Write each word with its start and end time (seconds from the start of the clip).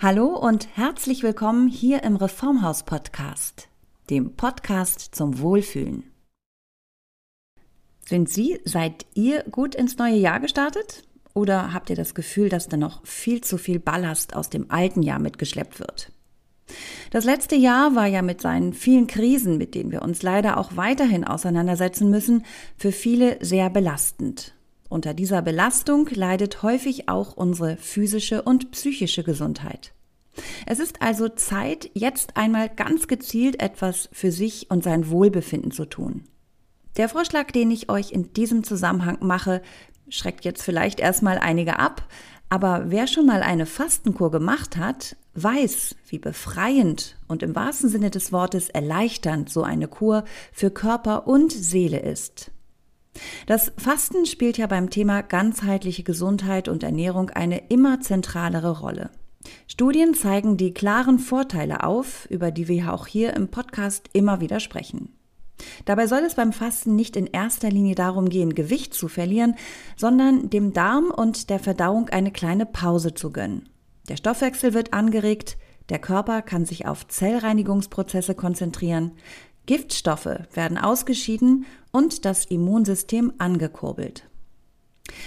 Hallo 0.00 0.26
und 0.26 0.68
herzlich 0.76 1.24
willkommen 1.24 1.66
hier 1.66 2.04
im 2.04 2.14
Reformhaus 2.14 2.84
Podcast, 2.84 3.66
dem 4.10 4.36
Podcast 4.36 5.12
zum 5.12 5.40
Wohlfühlen. 5.40 6.04
Sind 8.06 8.28
Sie, 8.28 8.60
seid 8.64 9.06
ihr 9.14 9.42
gut 9.50 9.74
ins 9.74 9.98
neue 9.98 10.14
Jahr 10.14 10.38
gestartet? 10.38 11.02
Oder 11.34 11.72
habt 11.72 11.90
ihr 11.90 11.96
das 11.96 12.14
Gefühl, 12.14 12.48
dass 12.48 12.68
da 12.68 12.76
noch 12.76 13.04
viel 13.04 13.40
zu 13.40 13.58
viel 13.58 13.80
Ballast 13.80 14.36
aus 14.36 14.50
dem 14.50 14.70
alten 14.70 15.02
Jahr 15.02 15.18
mitgeschleppt 15.18 15.80
wird? 15.80 16.12
Das 17.10 17.24
letzte 17.24 17.56
Jahr 17.56 17.96
war 17.96 18.06
ja 18.06 18.22
mit 18.22 18.40
seinen 18.40 18.74
vielen 18.74 19.08
Krisen, 19.08 19.58
mit 19.58 19.74
denen 19.74 19.90
wir 19.90 20.02
uns 20.02 20.22
leider 20.22 20.58
auch 20.58 20.76
weiterhin 20.76 21.24
auseinandersetzen 21.24 22.08
müssen, 22.08 22.44
für 22.76 22.92
viele 22.92 23.44
sehr 23.44 23.68
belastend. 23.68 24.54
Unter 24.88 25.12
dieser 25.12 25.42
Belastung 25.42 26.08
leidet 26.10 26.62
häufig 26.62 27.08
auch 27.08 27.36
unsere 27.36 27.76
physische 27.76 28.42
und 28.42 28.70
psychische 28.70 29.22
Gesundheit. 29.22 29.92
Es 30.66 30.78
ist 30.78 31.02
also 31.02 31.28
Zeit, 31.28 31.90
jetzt 31.94 32.36
einmal 32.36 32.68
ganz 32.68 33.08
gezielt 33.08 33.60
etwas 33.60 34.08
für 34.12 34.32
sich 34.32 34.70
und 34.70 34.82
sein 34.82 35.10
Wohlbefinden 35.10 35.72
zu 35.72 35.84
tun. 35.84 36.24
Der 36.96 37.08
Vorschlag, 37.08 37.50
den 37.50 37.70
ich 37.70 37.90
euch 37.90 38.12
in 38.12 38.32
diesem 38.32 38.64
Zusammenhang 38.64 39.18
mache, 39.20 39.62
schreckt 40.08 40.44
jetzt 40.44 40.62
vielleicht 40.62 41.00
erstmal 41.00 41.38
einige 41.38 41.78
ab, 41.78 42.08
aber 42.48 42.84
wer 42.86 43.06
schon 43.06 43.26
mal 43.26 43.42
eine 43.42 43.66
Fastenkur 43.66 44.30
gemacht 44.30 44.76
hat, 44.76 45.16
weiß, 45.34 45.96
wie 46.08 46.18
befreiend 46.18 47.18
und 47.28 47.42
im 47.42 47.54
wahrsten 47.54 47.90
Sinne 47.90 48.10
des 48.10 48.32
Wortes 48.32 48.70
erleichternd 48.70 49.50
so 49.50 49.62
eine 49.62 49.86
Kur 49.86 50.24
für 50.52 50.70
Körper 50.70 51.26
und 51.26 51.52
Seele 51.52 52.00
ist. 52.00 52.50
Das 53.46 53.72
Fasten 53.76 54.26
spielt 54.26 54.58
ja 54.58 54.66
beim 54.66 54.90
Thema 54.90 55.22
ganzheitliche 55.22 56.02
Gesundheit 56.02 56.68
und 56.68 56.82
Ernährung 56.82 57.30
eine 57.30 57.68
immer 57.68 58.00
zentralere 58.00 58.80
Rolle. 58.80 59.10
Studien 59.66 60.14
zeigen 60.14 60.56
die 60.56 60.74
klaren 60.74 61.18
Vorteile 61.18 61.84
auf, 61.84 62.26
über 62.30 62.50
die 62.50 62.68
wir 62.68 62.92
auch 62.92 63.06
hier 63.06 63.34
im 63.34 63.48
Podcast 63.48 64.10
immer 64.12 64.40
wieder 64.40 64.60
sprechen. 64.60 65.14
Dabei 65.84 66.06
soll 66.06 66.20
es 66.20 66.34
beim 66.34 66.52
Fasten 66.52 66.94
nicht 66.94 67.16
in 67.16 67.26
erster 67.26 67.70
Linie 67.70 67.94
darum 67.94 68.28
gehen, 68.28 68.54
Gewicht 68.54 68.94
zu 68.94 69.08
verlieren, 69.08 69.56
sondern 69.96 70.50
dem 70.50 70.72
Darm 70.72 71.10
und 71.10 71.50
der 71.50 71.58
Verdauung 71.58 72.08
eine 72.10 72.30
kleine 72.30 72.66
Pause 72.66 73.14
zu 73.14 73.30
gönnen. 73.30 73.68
Der 74.08 74.16
Stoffwechsel 74.16 74.72
wird 74.74 74.92
angeregt, 74.92 75.58
der 75.88 75.98
Körper 75.98 76.42
kann 76.42 76.66
sich 76.66 76.86
auf 76.86 77.08
Zellreinigungsprozesse 77.08 78.34
konzentrieren, 78.34 79.12
Giftstoffe 79.68 80.40
werden 80.54 80.78
ausgeschieden 80.78 81.66
und 81.92 82.24
das 82.24 82.46
Immunsystem 82.46 83.34
angekurbelt. 83.36 84.24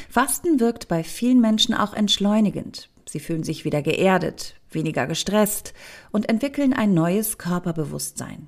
Fasten 0.10 0.60
wirkt 0.60 0.88
bei 0.88 1.04
vielen 1.04 1.40
Menschen 1.40 1.76
auch 1.76 1.94
entschleunigend. 1.94 2.90
Sie 3.08 3.20
fühlen 3.20 3.44
sich 3.44 3.66
wieder 3.66 3.84
geerdet, 3.84 4.56
weniger 4.72 5.06
gestresst 5.06 5.74
und 6.12 6.28
entwickeln 6.28 6.74
ein 6.74 6.96
neues 6.96 7.38
Körperbewusstsein. 7.38 8.48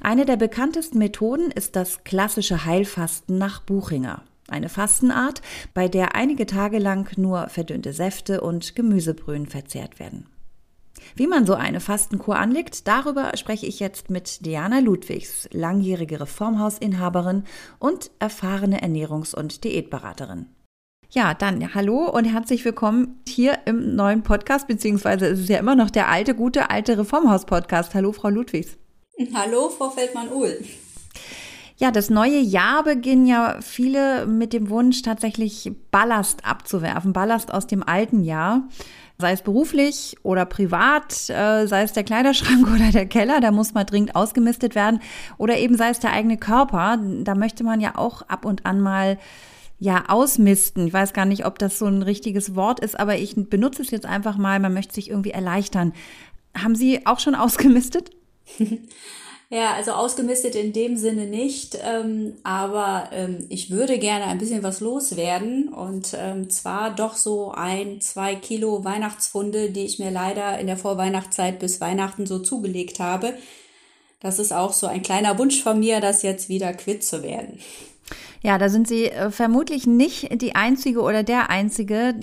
Eine 0.00 0.24
der 0.24 0.38
bekanntesten 0.38 0.98
Methoden 0.98 1.50
ist 1.50 1.76
das 1.76 2.02
klassische 2.04 2.64
Heilfasten 2.64 3.36
nach 3.36 3.60
Buchinger. 3.60 4.22
Eine 4.48 4.70
Fastenart, 4.70 5.42
bei 5.74 5.88
der 5.88 6.14
einige 6.14 6.46
Tage 6.46 6.78
lang 6.78 7.14
nur 7.18 7.50
verdünnte 7.50 7.92
Säfte 7.92 8.40
und 8.40 8.74
Gemüsebrühen 8.74 9.46
verzehrt 9.46 9.98
werden. 9.98 10.31
Wie 11.14 11.26
man 11.26 11.46
so 11.46 11.54
eine 11.54 11.80
Fastenkur 11.80 12.36
anlegt, 12.36 12.88
darüber 12.88 13.36
spreche 13.36 13.66
ich 13.66 13.80
jetzt 13.80 14.10
mit 14.10 14.46
Diana 14.46 14.78
Ludwigs, 14.78 15.48
langjährige 15.52 16.20
Reformhausinhaberin 16.20 17.44
und 17.78 18.10
erfahrene 18.18 18.82
Ernährungs- 18.82 19.34
und 19.34 19.64
Diätberaterin. 19.64 20.46
Ja, 21.10 21.34
dann 21.34 21.74
hallo 21.74 22.08
und 22.08 22.24
herzlich 22.24 22.64
willkommen 22.64 23.20
hier 23.28 23.58
im 23.66 23.94
neuen 23.94 24.22
Podcast, 24.22 24.66
beziehungsweise 24.66 25.26
es 25.26 25.40
ist 25.40 25.48
ja 25.50 25.58
immer 25.58 25.74
noch 25.74 25.90
der 25.90 26.08
alte, 26.08 26.34
gute, 26.34 26.70
alte 26.70 26.96
Reformhaus-Podcast. 26.96 27.94
Hallo, 27.94 28.12
Frau 28.12 28.30
Ludwigs. 28.30 28.78
Hallo, 29.34 29.68
Frau 29.68 29.90
Feldmann-Uhl. 29.90 30.58
Ja, 31.82 31.90
das 31.90 32.10
neue 32.10 32.38
Jahr 32.38 32.84
beginnen 32.84 33.26
ja 33.26 33.56
viele 33.60 34.24
mit 34.26 34.52
dem 34.52 34.70
Wunsch, 34.70 35.02
tatsächlich 35.02 35.72
Ballast 35.90 36.44
abzuwerfen, 36.44 37.12
Ballast 37.12 37.52
aus 37.52 37.66
dem 37.66 37.82
alten 37.82 38.22
Jahr 38.22 38.68
sei 39.18 39.32
es 39.32 39.42
beruflich 39.42 40.16
oder 40.22 40.46
privat, 40.46 41.28
äh, 41.28 41.66
sei 41.66 41.82
es 41.82 41.92
der 41.92 42.04
Kleiderschrank 42.04 42.68
oder 42.72 42.92
der 42.92 43.06
Keller, 43.06 43.40
da 43.40 43.50
muss 43.50 43.74
mal 43.74 43.82
dringend 43.82 44.14
ausgemistet 44.14 44.76
werden, 44.76 45.00
oder 45.38 45.58
eben 45.58 45.76
sei 45.76 45.88
es 45.88 45.98
der 45.98 46.12
eigene 46.12 46.36
Körper, 46.36 47.00
da 47.24 47.34
möchte 47.34 47.64
man 47.64 47.80
ja 47.80 47.96
auch 47.96 48.22
ab 48.22 48.44
und 48.44 48.64
an 48.64 48.80
mal 48.80 49.18
ja, 49.80 50.04
ausmisten. 50.06 50.86
Ich 50.86 50.92
weiß 50.92 51.12
gar 51.12 51.24
nicht, 51.24 51.46
ob 51.46 51.58
das 51.58 51.80
so 51.80 51.86
ein 51.86 52.02
richtiges 52.02 52.54
Wort 52.54 52.78
ist, 52.78 52.96
aber 52.98 53.16
ich 53.16 53.34
benutze 53.34 53.82
es 53.82 53.90
jetzt 53.90 54.06
einfach 54.06 54.36
mal. 54.36 54.60
Man 54.60 54.72
möchte 54.72 54.94
sich 54.94 55.10
irgendwie 55.10 55.32
erleichtern. 55.32 55.94
Haben 56.56 56.76
Sie 56.76 57.06
auch 57.06 57.18
schon 57.18 57.34
ausgemistet? 57.34 58.10
Ja, 59.54 59.74
also 59.74 59.90
ausgemistet 59.90 60.54
in 60.54 60.72
dem 60.72 60.96
Sinne 60.96 61.26
nicht, 61.26 61.78
ähm, 61.84 62.38
aber 62.42 63.10
ähm, 63.12 63.44
ich 63.50 63.70
würde 63.70 63.98
gerne 63.98 64.24
ein 64.24 64.38
bisschen 64.38 64.62
was 64.62 64.80
loswerden 64.80 65.68
und 65.68 66.16
ähm, 66.18 66.48
zwar 66.48 66.94
doch 66.94 67.16
so 67.16 67.50
ein, 67.50 68.00
zwei 68.00 68.34
Kilo 68.34 68.82
Weihnachtsfunde, 68.82 69.70
die 69.70 69.84
ich 69.84 69.98
mir 69.98 70.10
leider 70.10 70.58
in 70.58 70.68
der 70.68 70.78
Vorweihnachtszeit 70.78 71.58
bis 71.58 71.82
Weihnachten 71.82 72.24
so 72.24 72.38
zugelegt 72.38 72.98
habe. 72.98 73.34
Das 74.20 74.38
ist 74.38 74.54
auch 74.54 74.72
so 74.72 74.86
ein 74.86 75.02
kleiner 75.02 75.38
Wunsch 75.38 75.62
von 75.62 75.78
mir, 75.78 76.00
das 76.00 76.22
jetzt 76.22 76.48
wieder 76.48 76.72
quitt 76.72 77.04
zu 77.04 77.22
werden. 77.22 77.60
Ja, 78.42 78.58
da 78.58 78.68
sind 78.68 78.88
Sie 78.88 79.06
äh, 79.06 79.30
vermutlich 79.30 79.86
nicht 79.86 80.40
die 80.40 80.54
Einzige 80.54 81.00
oder 81.00 81.22
der 81.22 81.50
Einzige. 81.50 82.14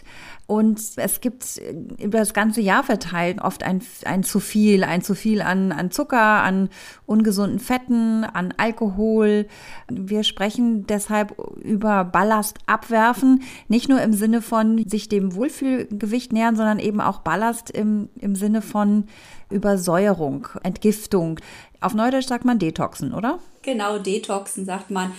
Und 0.49 0.81
es 0.95 1.21
gibt 1.21 1.59
äh, 1.59 2.03
über 2.03 2.17
das 2.17 2.33
ganze 2.33 2.59
Jahr 2.59 2.83
verteilt 2.83 3.39
oft 3.39 3.61
ein, 3.61 3.83
ein 4.05 4.23
zu 4.23 4.39
viel, 4.39 4.83
ein 4.83 5.03
zu 5.03 5.13
viel 5.13 5.43
an, 5.43 5.71
an 5.71 5.91
Zucker, 5.91 6.41
an 6.41 6.69
ungesunden 7.05 7.59
Fetten, 7.59 8.23
an 8.23 8.53
Alkohol. 8.57 9.47
Wir 9.91 10.23
sprechen 10.23 10.87
deshalb 10.87 11.35
über 11.61 12.03
Ballast 12.03 12.57
abwerfen, 12.65 13.43
nicht 13.67 13.89
nur 13.89 14.01
im 14.01 14.13
Sinne 14.13 14.41
von 14.41 14.83
sich 14.89 15.07
dem 15.07 15.35
Wohlfühlgewicht 15.35 16.33
nähern, 16.33 16.55
sondern 16.55 16.79
eben 16.79 16.99
auch 16.99 17.19
Ballast 17.19 17.69
im, 17.69 18.09
im 18.19 18.35
Sinne 18.35 18.63
von 18.63 19.05
Übersäuerung, 19.51 20.47
Entgiftung. 20.63 21.39
Auf 21.79 21.93
Neudeutsch 21.93 22.27
sagt 22.27 22.43
man 22.43 22.57
Detoxen, 22.57 23.13
oder? 23.13 23.37
Genau, 23.61 23.99
Detoxen 23.99 24.65
sagt 24.65 24.89
man. 24.89 25.11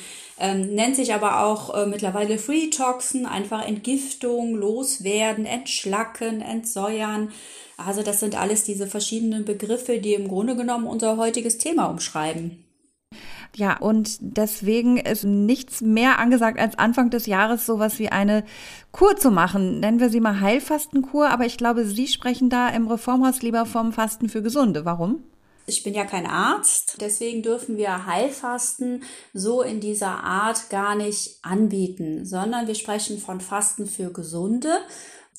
Ähm, 0.42 0.74
nennt 0.74 0.96
sich 0.96 1.12
aber 1.12 1.44
auch 1.44 1.74
äh, 1.74 1.86
mittlerweile 1.86 2.38
Free 2.38 2.70
Toxen, 2.70 3.26
einfach 3.26 3.66
Entgiftung, 3.66 4.54
loswerden, 4.54 5.44
entschlacken, 5.44 6.40
entsäuern. 6.40 7.30
Also 7.76 8.02
das 8.02 8.20
sind 8.20 8.40
alles 8.40 8.64
diese 8.64 8.86
verschiedenen 8.86 9.44
Begriffe, 9.44 9.98
die 9.98 10.14
im 10.14 10.28
Grunde 10.28 10.56
genommen 10.56 10.86
unser 10.86 11.18
heutiges 11.18 11.58
Thema 11.58 11.86
umschreiben. 11.86 12.64
Ja, 13.54 13.76
und 13.78 14.16
deswegen 14.20 14.96
ist 14.96 15.24
nichts 15.24 15.80
mehr 15.80 16.18
angesagt, 16.18 16.58
als 16.58 16.78
Anfang 16.78 17.10
des 17.10 17.26
Jahres 17.26 17.66
sowas 17.66 17.98
wie 17.98 18.08
eine 18.08 18.44
Kur 18.92 19.16
zu 19.16 19.30
machen. 19.30 19.80
Nennen 19.80 20.00
wir 20.00 20.08
sie 20.08 20.20
mal 20.20 20.40
Heilfastenkur, 20.40 21.28
aber 21.28 21.46
ich 21.46 21.58
glaube, 21.58 21.84
Sie 21.84 22.06
sprechen 22.06 22.48
da 22.48 22.68
im 22.68 22.86
Reformhaus 22.86 23.42
lieber 23.42 23.66
vom 23.66 23.92
Fasten 23.92 24.28
für 24.28 24.42
Gesunde. 24.42 24.84
Warum? 24.84 25.24
Ich 25.70 25.84
bin 25.84 25.94
ja 25.94 26.04
kein 26.04 26.26
Arzt, 26.26 26.96
deswegen 27.00 27.44
dürfen 27.44 27.76
wir 27.76 28.04
Heilfasten 28.04 29.04
so 29.32 29.62
in 29.62 29.78
dieser 29.78 30.24
Art 30.24 30.68
gar 30.68 30.96
nicht 30.96 31.38
anbieten, 31.42 32.26
sondern 32.26 32.66
wir 32.66 32.74
sprechen 32.74 33.18
von 33.18 33.40
Fasten 33.40 33.86
für 33.86 34.12
Gesunde. 34.12 34.78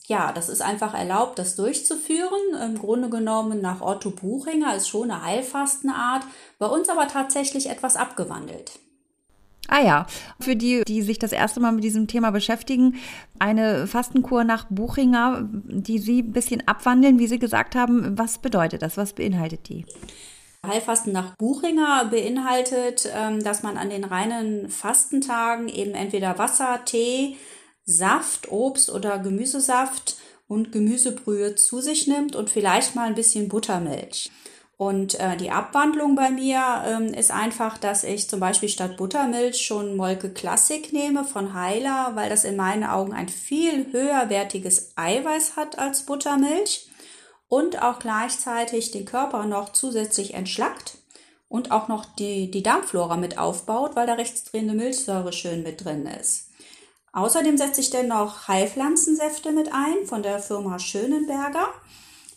Ja, 0.08 0.32
das 0.32 0.48
ist 0.48 0.62
einfach 0.62 0.94
erlaubt, 0.94 1.38
das 1.38 1.58
durchzuführen. 1.58 2.56
Im 2.64 2.80
Grunde 2.80 3.10
genommen 3.10 3.60
nach 3.60 3.82
Otto 3.82 4.12
Buchinger 4.12 4.74
ist 4.74 4.88
schon 4.88 5.12
eine 5.12 5.22
Heilfastenart, 5.22 6.24
bei 6.60 6.68
uns 6.68 6.88
aber 6.88 7.10
tatsächlich 7.10 7.70
etwas 7.70 7.98
abgewandelt. 7.98 8.80
Ah 9.68 9.82
ja, 9.82 10.06
für 10.40 10.56
die, 10.56 10.84
die 10.86 11.02
sich 11.02 11.20
das 11.20 11.32
erste 11.32 11.60
Mal 11.60 11.72
mit 11.72 11.84
diesem 11.84 12.08
Thema 12.08 12.32
beschäftigen, 12.32 12.96
eine 13.40 13.88
Fastenkur 13.88 14.44
nach 14.44 14.66
Buchinger, 14.70 15.48
die 15.52 16.00
Sie 16.00 16.24
ein 16.24 16.34
bisschen 16.34 16.68
abwandeln, 16.68 17.20
wie 17.20 17.28
Sie 17.28 17.40
gesagt 17.40 17.76
haben. 17.76 18.18
Was 18.18 18.40
bedeutet 18.40 18.82
das? 18.82 18.98
Was 18.98 19.14
beinhaltet 19.14 19.70
die? 19.70 19.86
Heilfasten 20.66 21.12
nach 21.12 21.36
Buchinger 21.38 22.06
beinhaltet, 22.06 23.10
ähm, 23.16 23.44
dass 23.44 23.64
man 23.64 23.78
an 23.78 23.90
den 23.90 24.04
reinen 24.04 24.70
Fastentagen 24.70 25.70
eben 25.70 25.92
entweder 25.92 26.38
Wasser, 26.38 26.82
Tee, 26.86 27.38
Saft, 27.84 28.52
Obst 28.52 28.92
oder 28.92 29.18
Gemüsesaft 29.20 30.18
und 30.48 30.72
Gemüsebrühe 30.72 31.56
zu 31.56 31.82
sich 31.82 32.08
nimmt 32.08 32.36
und 32.36 32.50
vielleicht 32.50 32.96
mal 32.96 33.08
ein 33.08 33.16
bisschen 33.16 33.48
Buttermilch. 33.48 34.30
Und 34.82 35.20
äh, 35.20 35.38
die 35.38 35.52
Abwandlung 35.52 36.16
bei 36.16 36.32
mir 36.32 36.84
ähm, 36.88 37.14
ist 37.14 37.30
einfach, 37.30 37.78
dass 37.78 38.04
ich 38.04 38.28
zum 38.28 38.40
Beispiel 38.40 38.68
statt 38.68 38.98
Buttermilch 38.98 39.62
schon 39.62 39.96
Molke 39.96 40.32
Classic 40.32 40.92
nehme 40.92 41.24
von 41.24 41.54
Heiler, 41.54 42.14
weil 42.16 42.32
das 42.32 42.46
in 42.46 42.56
meinen 42.56 42.84
Augen 42.84 43.14
ein 43.14 43.30
viel 43.30 43.94
höherwertiges 43.94 44.94
Eiweiß 44.96 45.56
hat 45.56 45.78
als 45.78 46.08
Buttermilch 46.08 46.90
und 47.48 47.80
auch 47.84 48.00
gleichzeitig 48.00 48.90
den 48.90 49.06
Körper 49.06 49.46
noch 49.46 49.72
zusätzlich 49.72 50.34
entschlackt 50.34 50.98
und 51.48 51.70
auch 51.70 51.88
noch 51.88 52.06
die, 52.16 52.50
die 52.50 52.64
Darmflora 52.64 53.18
mit 53.18 53.38
aufbaut, 53.38 53.96
weil 53.96 54.08
da 54.08 54.16
rechtsdrehende 54.16 54.74
Milchsäure 54.74 55.32
schön 55.32 55.62
mit 55.62 55.86
drin 55.86 56.08
ist. 56.08 56.50
Außerdem 57.14 57.56
setze 57.56 57.82
ich 57.82 57.92
dann 57.92 58.08
noch 58.08 58.48
Heilpflanzensäfte 58.48 59.52
mit 59.52 59.72
ein 59.72 60.08
von 60.08 60.24
der 60.24 60.40
Firma 60.40 60.80
Schönenberger 60.80 61.68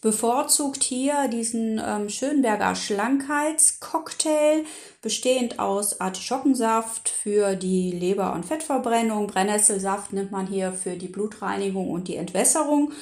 bevorzugt 0.04 0.82
hier 0.82 1.28
diesen 1.28 1.80
ähm, 1.82 2.10
Schönberger 2.10 2.74
Schlankheitscocktail, 2.74 4.64
bestehend 5.00 5.58
aus 5.58 5.98
Artischockensaft 5.98 7.08
für 7.08 7.56
die 7.56 7.90
Leber- 7.90 8.34
und 8.34 8.44
Fettverbrennung. 8.44 9.28
Brennnesselsaft 9.28 10.12
nimmt 10.12 10.30
man 10.30 10.46
hier 10.46 10.72
für 10.72 10.96
die 10.96 11.08
Blutreinigung 11.08 11.88
und 11.90 12.06
die 12.06 12.16
Entwässerung. 12.16 12.92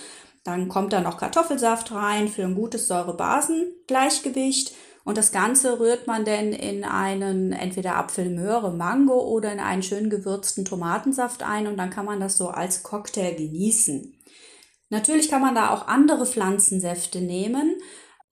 Dann 0.44 0.69
kommt 0.69 0.93
da 0.93 1.00
noch 1.00 1.19
Kartoffelsaft 1.19 1.90
rein 1.90 2.28
für 2.28 2.44
ein 2.44 2.54
gutes 2.54 2.87
Säure-Basen-Gleichgewicht. 2.87 4.72
Und 5.02 5.19
das 5.19 5.32
Ganze 5.32 5.81
rührt 5.81 6.06
man 6.06 6.25
dann 6.25 6.52
in 6.52 6.84
einen 6.84 7.52
entweder 7.52 7.96
Apfel, 7.96 8.31
Möhre, 8.31 8.70
Mango 8.70 9.19
oder 9.19 9.52
in 9.52 9.58
einen 9.58 9.82
schön 9.82 10.08
gewürzten 10.08 10.64
Tomatensaft 10.64 11.43
ein 11.43 11.66
und 11.66 11.76
dann 11.78 11.90
kann 11.90 12.06
man 12.06 12.20
das 12.20 12.37
so 12.37 12.50
als 12.50 12.84
Cocktail 12.84 13.34
genießen. 13.34 14.14
Natürlich 14.93 15.31
kann 15.31 15.41
man 15.41 15.55
da 15.55 15.71
auch 15.71 15.89
andere 15.89 16.27
Pflanzensäfte 16.27 17.23
nehmen. 17.23 17.79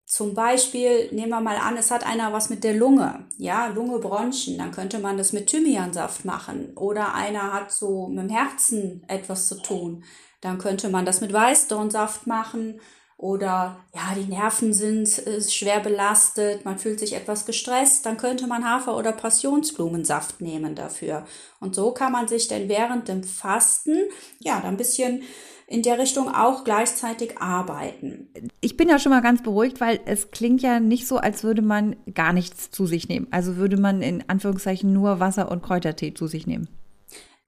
Zum 0.04 0.34
Beispiel 0.34 1.10
nehmen 1.10 1.30
wir 1.30 1.40
mal 1.40 1.56
an, 1.56 1.78
es 1.78 1.90
hat 1.90 2.04
einer 2.04 2.34
was 2.34 2.50
mit 2.50 2.64
der 2.64 2.74
Lunge, 2.74 3.26
ja, 3.38 3.68
Lunge, 3.68 3.98
Bronchien, 3.98 4.58
dann 4.58 4.70
könnte 4.70 4.98
man 4.98 5.16
das 5.16 5.32
mit 5.32 5.46
Thymiansaft 5.46 6.26
machen. 6.26 6.76
Oder 6.76 7.14
einer 7.14 7.54
hat 7.54 7.72
so 7.72 8.08
mit 8.08 8.24
dem 8.24 8.28
Herzen 8.28 9.02
etwas 9.08 9.48
zu 9.48 9.62
tun, 9.62 10.04
dann 10.42 10.58
könnte 10.58 10.90
man 10.90 11.06
das 11.06 11.22
mit 11.22 11.32
Weißdornsaft 11.32 12.26
machen. 12.26 12.78
Oder 13.16 13.78
ja, 13.94 14.14
die 14.14 14.28
Nerven 14.28 14.74
sind 14.74 15.08
schwer 15.48 15.80
belastet, 15.80 16.66
man 16.66 16.78
fühlt 16.78 17.00
sich 17.00 17.14
etwas 17.14 17.46
gestresst, 17.46 18.04
dann 18.04 18.18
könnte 18.18 18.46
man 18.46 18.68
Hafer- 18.68 18.98
oder 18.98 19.12
Passionsblumensaft 19.12 20.42
nehmen 20.42 20.74
dafür. 20.74 21.24
Und 21.58 21.74
so 21.74 21.92
kann 21.92 22.12
man 22.12 22.28
sich 22.28 22.48
denn 22.48 22.68
während 22.68 23.08
dem 23.08 23.22
Fasten 23.24 23.96
ja 24.40 24.56
dann 24.60 24.74
ein 24.74 24.76
bisschen 24.76 25.22
in 25.70 25.82
der 25.82 25.98
Richtung 25.98 26.28
auch 26.28 26.64
gleichzeitig 26.64 27.38
arbeiten. 27.38 28.28
Ich 28.60 28.76
bin 28.76 28.88
ja 28.88 28.98
schon 28.98 29.10
mal 29.10 29.22
ganz 29.22 29.40
beruhigt, 29.42 29.80
weil 29.80 30.00
es 30.04 30.32
klingt 30.32 30.62
ja 30.62 30.80
nicht 30.80 31.06
so, 31.06 31.16
als 31.16 31.44
würde 31.44 31.62
man 31.62 31.94
gar 32.12 32.32
nichts 32.32 32.72
zu 32.72 32.86
sich 32.86 33.08
nehmen. 33.08 33.28
Also 33.30 33.56
würde 33.56 33.76
man 33.76 34.02
in 34.02 34.28
Anführungszeichen 34.28 34.92
nur 34.92 35.20
Wasser 35.20 35.50
und 35.50 35.62
Kräutertee 35.62 36.12
zu 36.12 36.26
sich 36.26 36.48
nehmen. 36.48 36.68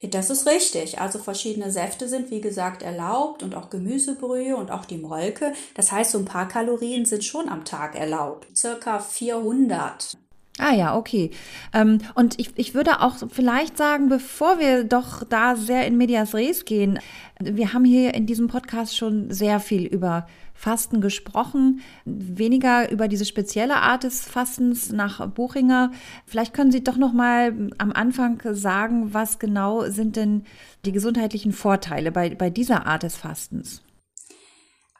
Das 0.02 0.30
ist 0.30 0.46
richtig. 0.46 1.00
Also 1.00 1.18
verschiedene 1.18 1.72
Säfte 1.72 2.08
sind, 2.08 2.30
wie 2.30 2.40
gesagt, 2.40 2.82
erlaubt 2.82 3.42
und 3.42 3.56
auch 3.56 3.70
Gemüsebrühe 3.70 4.56
und 4.56 4.70
auch 4.70 4.84
die 4.84 4.98
Molke. 4.98 5.52
Das 5.74 5.90
heißt, 5.90 6.12
so 6.12 6.18
ein 6.18 6.24
paar 6.24 6.46
Kalorien 6.46 7.04
sind 7.04 7.24
schon 7.24 7.48
am 7.48 7.64
Tag 7.64 7.96
erlaubt. 7.96 8.46
Circa 8.56 9.00
400. 9.00 10.16
Ah 10.58 10.74
ja, 10.74 10.96
okay. 10.96 11.30
Ähm, 11.72 11.98
und 12.14 12.38
ich, 12.38 12.50
ich 12.56 12.74
würde 12.74 13.00
auch 13.00 13.16
vielleicht 13.30 13.78
sagen, 13.78 14.08
bevor 14.10 14.58
wir 14.58 14.84
doch 14.84 15.24
da 15.24 15.56
sehr 15.56 15.86
in 15.86 15.96
Medias 15.96 16.34
Res 16.34 16.66
gehen, 16.66 16.98
wir 17.40 17.72
haben 17.72 17.86
hier 17.86 18.12
in 18.12 18.26
diesem 18.26 18.48
Podcast 18.48 18.94
schon 18.94 19.30
sehr 19.30 19.60
viel 19.60 19.86
über 19.86 20.26
Fasten 20.52 21.00
gesprochen, 21.00 21.80
weniger 22.04 22.90
über 22.90 23.08
diese 23.08 23.24
spezielle 23.24 23.76
Art 23.76 24.04
des 24.04 24.20
Fastens 24.26 24.92
nach 24.92 25.26
Buchinger. 25.26 25.90
Vielleicht 26.26 26.52
können 26.52 26.70
Sie 26.70 26.84
doch 26.84 26.98
noch 26.98 27.14
mal 27.14 27.70
am 27.78 27.90
Anfang 27.90 28.40
sagen, 28.52 29.14
was 29.14 29.38
genau 29.38 29.86
sind 29.88 30.16
denn 30.16 30.44
die 30.84 30.92
gesundheitlichen 30.92 31.52
Vorteile 31.52 32.12
bei, 32.12 32.34
bei 32.34 32.50
dieser 32.50 32.86
Art 32.86 33.04
des 33.04 33.16
Fastens? 33.16 33.82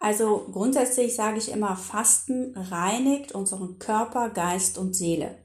Also 0.00 0.48
grundsätzlich 0.50 1.14
sage 1.14 1.38
ich 1.38 1.52
immer, 1.52 1.76
Fasten 1.76 2.56
reinigt 2.56 3.32
unseren 3.32 3.78
Körper, 3.78 4.30
Geist 4.30 4.78
und 4.78 4.96
Seele 4.96 5.41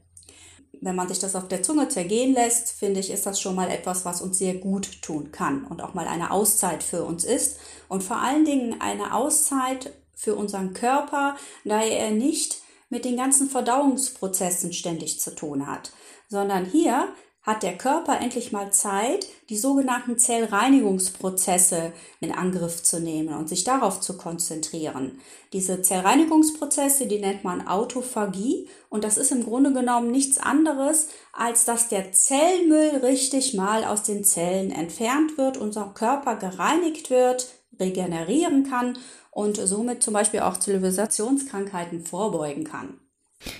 wenn 0.80 0.96
man 0.96 1.08
sich 1.08 1.18
das 1.18 1.34
auf 1.34 1.48
der 1.48 1.62
Zunge 1.62 1.88
zergehen 1.88 2.34
lässt, 2.34 2.70
finde 2.70 3.00
ich, 3.00 3.10
ist 3.10 3.26
das 3.26 3.40
schon 3.40 3.54
mal 3.54 3.70
etwas, 3.70 4.04
was 4.04 4.22
uns 4.22 4.38
sehr 4.38 4.54
gut 4.54 5.02
tun 5.02 5.32
kann 5.32 5.64
und 5.64 5.82
auch 5.82 5.94
mal 5.94 6.06
eine 6.06 6.30
Auszeit 6.30 6.82
für 6.82 7.04
uns 7.04 7.24
ist. 7.24 7.58
Und 7.88 8.02
vor 8.02 8.18
allen 8.18 8.44
Dingen 8.44 8.80
eine 8.80 9.14
Auszeit 9.14 9.92
für 10.14 10.34
unseren 10.34 10.74
Körper, 10.74 11.36
da 11.64 11.82
er 11.82 12.10
nicht 12.10 12.58
mit 12.90 13.04
den 13.04 13.16
ganzen 13.16 13.48
Verdauungsprozessen 13.48 14.72
ständig 14.72 15.20
zu 15.20 15.34
tun 15.34 15.66
hat, 15.66 15.92
sondern 16.28 16.64
hier 16.64 17.08
hat 17.48 17.62
der 17.62 17.78
Körper 17.78 18.20
endlich 18.20 18.52
mal 18.52 18.74
Zeit, 18.74 19.26
die 19.48 19.56
sogenannten 19.56 20.18
Zellreinigungsprozesse 20.18 21.94
in 22.20 22.30
Angriff 22.30 22.82
zu 22.82 23.00
nehmen 23.00 23.34
und 23.34 23.48
sich 23.48 23.64
darauf 23.64 24.00
zu 24.02 24.18
konzentrieren. 24.18 25.18
Diese 25.54 25.80
Zellreinigungsprozesse, 25.80 27.06
die 27.06 27.20
nennt 27.20 27.44
man 27.44 27.66
Autophagie 27.66 28.68
und 28.90 29.02
das 29.02 29.16
ist 29.16 29.32
im 29.32 29.44
Grunde 29.44 29.72
genommen 29.72 30.10
nichts 30.10 30.36
anderes, 30.36 31.08
als 31.32 31.64
dass 31.64 31.88
der 31.88 32.12
Zellmüll 32.12 33.00
richtig 33.02 33.54
mal 33.54 33.82
aus 33.84 34.02
den 34.02 34.24
Zellen 34.24 34.70
entfernt 34.70 35.38
wird, 35.38 35.56
unser 35.56 35.86
Körper 35.94 36.36
gereinigt 36.36 37.08
wird, 37.08 37.48
regenerieren 37.80 38.68
kann 38.68 38.98
und 39.30 39.56
somit 39.56 40.02
zum 40.02 40.12
Beispiel 40.12 40.40
auch 40.40 40.58
Zivilisationskrankheiten 40.58 42.04
vorbeugen 42.04 42.64
kann. 42.64 43.00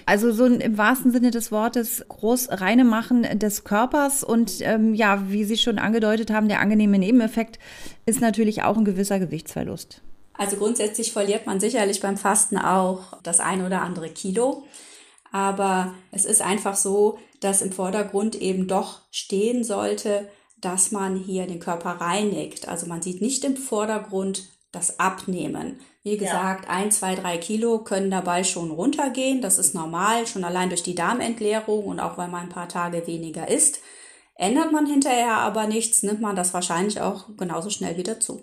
Also 0.06 0.32
so 0.32 0.46
im 0.46 0.78
wahrsten 0.78 1.12
Sinne 1.12 1.30
des 1.30 1.52
Wortes 1.52 2.04
groß 2.08 2.48
reine 2.50 2.84
Machen 2.84 3.38
des 3.38 3.64
Körpers 3.64 4.24
und 4.24 4.60
ähm, 4.60 4.94
ja, 4.94 5.30
wie 5.30 5.44
Sie 5.44 5.56
schon 5.56 5.78
angedeutet 5.78 6.30
haben, 6.30 6.48
der 6.48 6.60
angenehme 6.60 6.98
Nebeneffekt 6.98 7.58
ist 8.06 8.20
natürlich 8.20 8.62
auch 8.62 8.76
ein 8.76 8.84
gewisser 8.84 9.18
Gewichtsverlust. 9.18 10.02
Also 10.34 10.56
grundsätzlich 10.56 11.12
verliert 11.12 11.46
man 11.46 11.60
sicherlich 11.60 12.00
beim 12.00 12.16
Fasten 12.16 12.58
auch 12.58 13.20
das 13.22 13.40
ein 13.40 13.64
oder 13.64 13.82
andere 13.82 14.08
Kilo. 14.08 14.64
Aber 15.30 15.94
es 16.10 16.24
ist 16.24 16.42
einfach 16.42 16.76
so, 16.76 17.18
dass 17.40 17.60
im 17.60 17.72
Vordergrund 17.72 18.34
eben 18.36 18.66
doch 18.66 19.02
stehen 19.10 19.62
sollte, 19.62 20.28
dass 20.60 20.90
man 20.90 21.16
hier 21.16 21.46
den 21.46 21.60
Körper 21.60 21.90
reinigt. 22.00 22.68
Also 22.68 22.86
man 22.86 23.02
sieht 23.02 23.20
nicht 23.20 23.44
im 23.44 23.56
Vordergrund 23.56 24.48
das 24.72 24.98
Abnehmen. 24.98 25.80
Wie 26.02 26.16
gesagt, 26.16 26.64
ja. 26.66 26.70
ein, 26.70 26.90
zwei, 26.90 27.14
drei 27.14 27.38
Kilo 27.38 27.84
können 27.84 28.10
dabei 28.10 28.44
schon 28.44 28.70
runtergehen. 28.70 29.40
Das 29.40 29.58
ist 29.58 29.74
normal, 29.74 30.26
schon 30.26 30.44
allein 30.44 30.68
durch 30.68 30.82
die 30.82 30.94
Darmentleerung 30.94 31.84
und 31.84 32.00
auch 32.00 32.18
weil 32.18 32.28
man 32.28 32.44
ein 32.44 32.48
paar 32.48 32.68
Tage 32.68 33.06
weniger 33.06 33.48
isst. 33.48 33.80
Ändert 34.34 34.70
man 34.70 34.86
hinterher 34.86 35.38
aber 35.38 35.66
nichts, 35.66 36.02
nimmt 36.02 36.20
man 36.20 36.36
das 36.36 36.54
wahrscheinlich 36.54 37.00
auch 37.00 37.24
genauso 37.36 37.70
schnell 37.70 37.96
wieder 37.96 38.20
zu. 38.20 38.42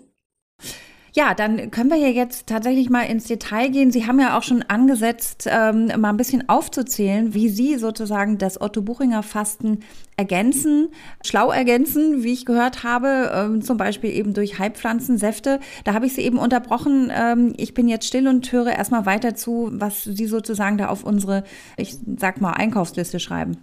Ja, 1.16 1.32
dann 1.32 1.70
können 1.70 1.88
wir 1.88 1.96
ja 1.96 2.08
jetzt 2.08 2.46
tatsächlich 2.46 2.90
mal 2.90 3.04
ins 3.04 3.24
Detail 3.24 3.70
gehen. 3.70 3.90
Sie 3.90 4.06
haben 4.06 4.20
ja 4.20 4.36
auch 4.36 4.42
schon 4.42 4.60
angesetzt, 4.60 5.48
ähm, 5.50 5.86
mal 5.98 6.10
ein 6.10 6.18
bisschen 6.18 6.46
aufzuzählen, 6.50 7.32
wie 7.32 7.48
Sie 7.48 7.78
sozusagen 7.78 8.36
das 8.36 8.60
Otto 8.60 8.82
Buchinger 8.82 9.22
Fasten 9.22 9.80
ergänzen, 10.18 10.88
schlau 11.24 11.50
ergänzen, 11.50 12.22
wie 12.22 12.34
ich 12.34 12.44
gehört 12.44 12.84
habe, 12.84 13.30
ähm, 13.32 13.62
zum 13.62 13.78
Beispiel 13.78 14.10
eben 14.10 14.34
durch 14.34 14.58
Heilpflanzensäfte. 14.58 15.58
Da 15.84 15.94
habe 15.94 16.04
ich 16.04 16.12
Sie 16.12 16.20
eben 16.20 16.36
unterbrochen. 16.36 17.10
Ähm, 17.10 17.54
ich 17.56 17.72
bin 17.72 17.88
jetzt 17.88 18.06
still 18.06 18.28
und 18.28 18.52
höre 18.52 18.76
erstmal 18.76 19.06
weiter 19.06 19.34
zu, 19.34 19.70
was 19.72 20.04
Sie 20.04 20.26
sozusagen 20.26 20.76
da 20.76 20.88
auf 20.88 21.02
unsere, 21.02 21.44
ich 21.78 21.96
sag 22.18 22.42
mal, 22.42 22.52
Einkaufsliste 22.52 23.20
schreiben. 23.20 23.56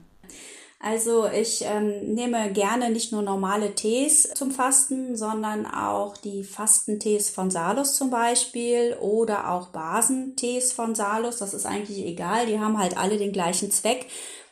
Also 0.85 1.29
ich 1.29 1.61
ähm, 1.61 2.13
nehme 2.13 2.51
gerne 2.51 2.89
nicht 2.89 3.13
nur 3.13 3.21
normale 3.21 3.73
Tees 3.73 4.29
zum 4.35 4.51
Fasten, 4.51 5.15
sondern 5.15 5.65
auch 5.65 6.17
die 6.17 6.43
Fastentees 6.43 7.29
von 7.29 7.49
Salus 7.49 7.95
zum 7.95 8.09
Beispiel 8.09 8.97
oder 8.99 9.49
auch 9.49 9.67
Basentees 9.67 10.73
von 10.73 10.93
Salus. 10.93 11.37
Das 11.37 11.53
ist 11.53 11.65
eigentlich 11.65 12.05
egal, 12.05 12.47
die 12.47 12.59
haben 12.59 12.77
halt 12.77 12.97
alle 12.97 13.15
den 13.17 13.31
gleichen 13.31 13.71
Zweck, 13.71 14.07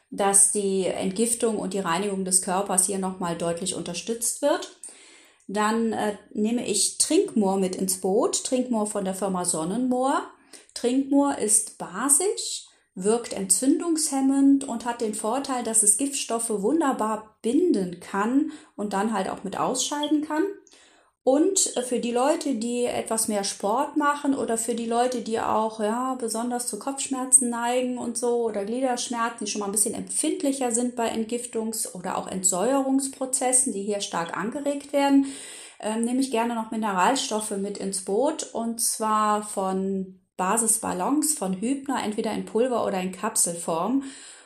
dass 0.09 0.53
die 0.53 0.85
Entgiftung 0.85 1.59
und 1.59 1.73
die 1.73 1.79
Reinigung 1.79 2.23
des 2.23 2.41
Körpers 2.41 2.85
hier 2.85 2.97
nochmal 2.97 3.37
deutlich 3.37 3.75
unterstützt 3.75 4.41
wird. 4.41 4.77
Dann 5.49 5.91
äh, 5.91 6.15
nehme 6.33 6.65
ich 6.65 6.97
Trinkmoor 6.97 7.57
mit 7.57 7.75
ins 7.75 7.99
Boot, 7.99 8.45
Trinkmoor 8.45 8.87
von 8.87 9.03
der 9.03 9.15
Firma 9.15 9.43
Sonnenmoor. 9.43 10.21
Trinkmoor 10.75 11.39
ist 11.39 11.77
basisch 11.77 12.70
wirkt 12.95 13.33
entzündungshemmend 13.33 14.67
und 14.67 14.85
hat 14.85 15.01
den 15.01 15.13
Vorteil, 15.13 15.63
dass 15.63 15.83
es 15.83 15.97
Giftstoffe 15.97 16.49
wunderbar 16.49 17.37
binden 17.41 17.99
kann 17.99 18.51
und 18.75 18.93
dann 18.93 19.13
halt 19.13 19.29
auch 19.29 19.43
mit 19.43 19.57
ausscheiden 19.57 20.21
kann. 20.21 20.43
Und 21.23 21.59
für 21.87 21.99
die 21.99 22.11
Leute, 22.11 22.55
die 22.55 22.85
etwas 22.85 23.27
mehr 23.27 23.43
Sport 23.43 23.95
machen 23.95 24.33
oder 24.33 24.57
für 24.57 24.73
die 24.73 24.87
Leute, 24.87 25.21
die 25.21 25.39
auch 25.39 25.79
ja 25.79 26.15
besonders 26.15 26.65
zu 26.65 26.79
Kopfschmerzen 26.79 27.49
neigen 27.51 27.99
und 27.99 28.17
so 28.17 28.43
oder 28.43 28.65
Gliederschmerzen, 28.65 29.45
die 29.45 29.51
schon 29.51 29.59
mal 29.59 29.67
ein 29.67 29.71
bisschen 29.71 29.93
empfindlicher 29.93 30.71
sind 30.71 30.95
bei 30.95 31.11
Entgiftungs- 31.11 31.93
oder 31.93 32.17
auch 32.17 32.27
Entsäuerungsprozessen, 32.27 33.71
die 33.71 33.83
hier 33.83 34.01
stark 34.01 34.35
angeregt 34.35 34.93
werden, 34.93 35.27
äh, 35.79 35.95
nehme 35.95 36.21
ich 36.21 36.31
gerne 36.31 36.55
noch 36.55 36.71
Mineralstoffe 36.71 37.51
mit 37.51 37.77
ins 37.77 38.03
Boot 38.03 38.49
und 38.53 38.81
zwar 38.81 39.43
von 39.43 40.20
Basisballons 40.41 41.35
von 41.35 41.61
Hübner, 41.61 42.03
entweder 42.03 42.33
in 42.33 42.45
Pulver 42.45 42.83
oder 42.83 42.99
in 42.99 43.11
Kapselform. 43.11 44.01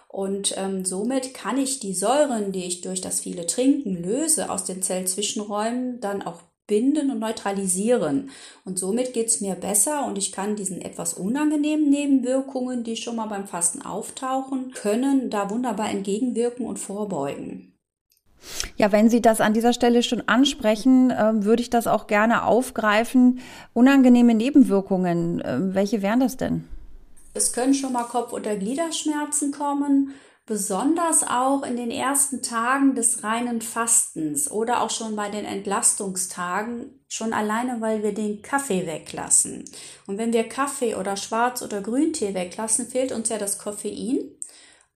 Und 0.09 0.53
ähm, 0.57 0.83
somit 0.83 1.33
kann 1.33 1.57
ich 1.57 1.79
die 1.79 1.93
Säuren, 1.93 2.51
die 2.51 2.65
ich 2.65 2.81
durch 2.81 2.99
das 2.99 3.21
viele 3.21 3.47
Trinken 3.47 4.03
löse, 4.03 4.49
aus 4.49 4.65
den 4.65 4.81
Zellzwischenräumen 4.81 6.01
dann 6.01 6.21
auch 6.21 6.41
binden 6.67 7.11
und 7.11 7.19
neutralisieren. 7.19 8.29
Und 8.65 8.77
somit 8.77 9.13
geht 9.13 9.27
es 9.27 9.39
mir 9.39 9.55
besser 9.55 10.05
und 10.05 10.17
ich 10.17 10.33
kann 10.33 10.57
diesen 10.57 10.81
etwas 10.81 11.13
unangenehmen 11.13 11.89
Nebenwirkungen, 11.89 12.83
die 12.83 12.97
schon 12.97 13.15
mal 13.15 13.27
beim 13.27 13.47
Fasten 13.47 13.81
auftauchen 13.81 14.73
können, 14.73 15.29
da 15.29 15.49
wunderbar 15.49 15.89
entgegenwirken 15.89 16.65
und 16.65 16.77
vorbeugen. 16.77 17.74
Ja, 18.77 18.91
wenn 18.91 19.09
Sie 19.09 19.21
das 19.21 19.41
an 19.41 19.53
dieser 19.53 19.73
Stelle 19.73 20.03
schon 20.03 20.27
ansprechen, 20.27 21.11
äh, 21.11 21.43
würde 21.43 21.61
ich 21.61 21.69
das 21.69 21.87
auch 21.87 22.07
gerne 22.07 22.43
aufgreifen. 22.43 23.39
Unangenehme 23.73 24.33
Nebenwirkungen, 24.33 25.41
äh, 25.41 25.73
welche 25.73 26.01
wären 26.01 26.19
das 26.19 26.37
denn? 26.37 26.63
Es 27.33 27.51
können 27.51 27.73
schon 27.73 27.93
mal 27.93 28.05
Kopf- 28.05 28.33
oder 28.33 28.55
Gliederschmerzen 28.55 29.51
kommen, 29.51 30.13
besonders 30.45 31.23
auch 31.23 31.63
in 31.63 31.75
den 31.75 31.89
ersten 31.89 32.41
Tagen 32.41 32.93
des 32.95 33.23
reinen 33.23 33.61
Fastens 33.61 34.49
oder 34.49 34.81
auch 34.81 34.91
schon 34.91 35.15
bei 35.15 35.29
den 35.29 35.43
Entlastungstagen, 35.43 36.99
schon 37.07 37.33
alleine, 37.33 37.81
weil 37.81 38.03
wir 38.03 38.13
den 38.13 38.41
Kaffee 38.41 38.85
weglassen. 38.85 39.65
Und 40.05 40.17
wenn 40.17 40.33
wir 40.33 40.47
Kaffee 40.47 40.95
oder 40.95 41.17
Schwarz- 41.17 41.63
oder 41.63 41.81
Grüntee 41.81 42.33
weglassen, 42.33 42.87
fehlt 42.87 43.11
uns 43.11 43.29
ja 43.29 43.37
das 43.37 43.57
Koffein. 43.57 44.19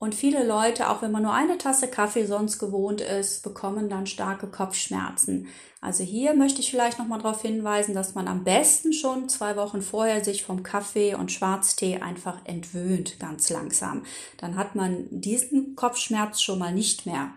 Und 0.00 0.14
viele 0.14 0.46
Leute, 0.46 0.90
auch 0.90 1.02
wenn 1.02 1.10
man 1.10 1.24
nur 1.24 1.34
eine 1.34 1.58
Tasse 1.58 1.88
Kaffee 1.88 2.24
sonst 2.24 2.60
gewohnt 2.60 3.00
ist, 3.00 3.42
bekommen 3.42 3.88
dann 3.88 4.06
starke 4.06 4.46
Kopfschmerzen. 4.46 5.48
Also 5.80 6.04
hier 6.04 6.34
möchte 6.34 6.60
ich 6.60 6.70
vielleicht 6.70 7.00
nochmal 7.00 7.20
darauf 7.20 7.42
hinweisen, 7.42 7.94
dass 7.94 8.14
man 8.14 8.28
am 8.28 8.44
besten 8.44 8.92
schon 8.92 9.28
zwei 9.28 9.56
Wochen 9.56 9.82
vorher 9.82 10.24
sich 10.24 10.44
vom 10.44 10.62
Kaffee 10.62 11.14
und 11.14 11.32
Schwarztee 11.32 11.98
einfach 11.98 12.38
entwöhnt, 12.44 13.18
ganz 13.18 13.50
langsam. 13.50 14.04
Dann 14.36 14.56
hat 14.56 14.76
man 14.76 15.06
diesen 15.10 15.74
Kopfschmerz 15.74 16.42
schon 16.42 16.60
mal 16.60 16.72
nicht 16.72 17.04
mehr. 17.04 17.32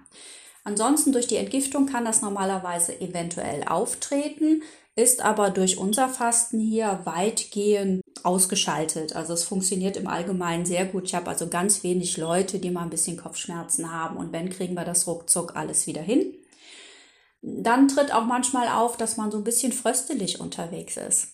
Ansonsten 0.63 1.11
durch 1.11 1.25
die 1.25 1.37
Entgiftung 1.37 1.87
kann 1.87 2.05
das 2.05 2.21
normalerweise 2.21 2.99
eventuell 3.01 3.63
auftreten 3.63 4.61
ist 4.95 5.21
aber 5.21 5.49
durch 5.49 5.77
unser 5.77 6.09
Fasten 6.09 6.59
hier 6.59 7.01
weitgehend 7.05 8.03
ausgeschaltet. 8.23 9.15
Also 9.15 9.33
es 9.33 9.43
funktioniert 9.43 9.97
im 9.97 10.07
Allgemeinen 10.07 10.65
sehr 10.65 10.85
gut. 10.85 11.05
Ich 11.05 11.15
habe 11.15 11.29
also 11.29 11.47
ganz 11.47 11.83
wenig 11.83 12.17
Leute, 12.17 12.59
die 12.59 12.71
mal 12.71 12.83
ein 12.83 12.89
bisschen 12.89 13.17
Kopfschmerzen 13.17 13.91
haben 13.91 14.17
und 14.17 14.31
wenn, 14.33 14.49
kriegen 14.49 14.75
wir 14.75 14.85
das 14.85 15.07
ruckzuck 15.07 15.55
alles 15.55 15.87
wieder 15.87 16.01
hin. 16.01 16.33
Dann 17.41 17.87
tritt 17.87 18.13
auch 18.13 18.25
manchmal 18.25 18.67
auf, 18.67 18.97
dass 18.97 19.17
man 19.17 19.31
so 19.31 19.37
ein 19.37 19.43
bisschen 19.43 19.71
fröstelig 19.71 20.39
unterwegs 20.39 20.97
ist. 20.97 21.29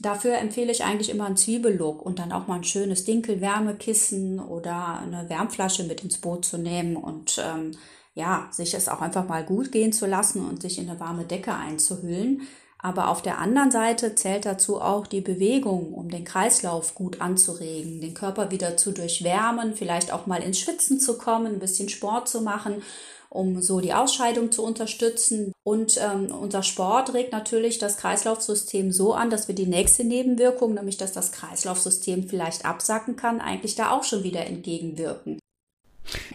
Dafür 0.00 0.38
empfehle 0.38 0.72
ich 0.72 0.82
eigentlich 0.82 1.10
immer 1.10 1.26
einen 1.26 1.36
Zwiebellook 1.36 2.04
und 2.04 2.18
dann 2.18 2.32
auch 2.32 2.46
mal 2.46 2.56
ein 2.56 2.64
schönes 2.64 3.04
Dinkelwärmekissen 3.04 4.40
oder 4.40 4.98
eine 4.98 5.28
Wärmflasche 5.28 5.84
mit 5.84 6.02
ins 6.02 6.18
Boot 6.18 6.44
zu 6.44 6.58
nehmen 6.58 6.96
und 6.96 7.40
ähm, 7.44 7.76
ja, 8.14 8.48
sich 8.50 8.74
es 8.74 8.88
auch 8.88 9.00
einfach 9.00 9.28
mal 9.28 9.44
gut 9.44 9.70
gehen 9.70 9.92
zu 9.92 10.06
lassen 10.06 10.44
und 10.44 10.62
sich 10.62 10.78
in 10.78 10.88
eine 10.88 10.98
warme 10.98 11.24
Decke 11.24 11.54
einzuhüllen. 11.54 12.42
Aber 12.84 13.08
auf 13.08 13.22
der 13.22 13.38
anderen 13.38 13.70
Seite 13.70 14.16
zählt 14.16 14.44
dazu 14.44 14.80
auch 14.80 15.06
die 15.06 15.20
Bewegung, 15.20 15.94
um 15.94 16.10
den 16.10 16.24
Kreislauf 16.24 16.96
gut 16.96 17.20
anzuregen, 17.20 18.00
den 18.00 18.12
Körper 18.12 18.50
wieder 18.50 18.76
zu 18.76 18.90
durchwärmen, 18.90 19.76
vielleicht 19.76 20.12
auch 20.12 20.26
mal 20.26 20.42
ins 20.42 20.58
Schwitzen 20.58 20.98
zu 20.98 21.16
kommen, 21.16 21.46
ein 21.46 21.58
bisschen 21.60 21.88
Sport 21.88 22.28
zu 22.28 22.40
machen, 22.40 22.82
um 23.30 23.62
so 23.62 23.80
die 23.80 23.94
Ausscheidung 23.94 24.50
zu 24.50 24.64
unterstützen. 24.64 25.52
Und 25.62 25.96
ähm, 26.02 26.34
unser 26.34 26.64
Sport 26.64 27.14
regt 27.14 27.32
natürlich 27.32 27.78
das 27.78 27.98
Kreislaufsystem 27.98 28.90
so 28.90 29.14
an, 29.14 29.30
dass 29.30 29.46
wir 29.46 29.54
die 29.54 29.66
nächste 29.66 30.02
Nebenwirkung, 30.02 30.74
nämlich 30.74 30.96
dass 30.96 31.12
das 31.12 31.30
Kreislaufsystem 31.30 32.28
vielleicht 32.28 32.64
absacken 32.64 33.14
kann, 33.14 33.40
eigentlich 33.40 33.76
da 33.76 33.92
auch 33.92 34.02
schon 34.02 34.24
wieder 34.24 34.44
entgegenwirken. 34.44 35.38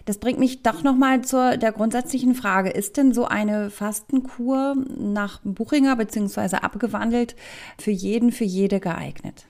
Das 0.05 0.17
bringt 0.17 0.39
mich 0.39 0.63
doch 0.63 0.83
nochmal 0.83 1.23
zur 1.23 1.57
der 1.57 1.71
grundsätzlichen 1.71 2.35
Frage. 2.35 2.69
Ist 2.69 2.97
denn 2.97 3.13
so 3.13 3.25
eine 3.25 3.69
Fastenkur 3.69 4.75
nach 4.97 5.41
Buchinger 5.43 5.95
beziehungsweise 5.95 6.63
abgewandelt 6.63 7.35
für 7.79 7.91
jeden, 7.91 8.31
für 8.31 8.45
jede 8.45 8.79
geeignet? 8.79 9.45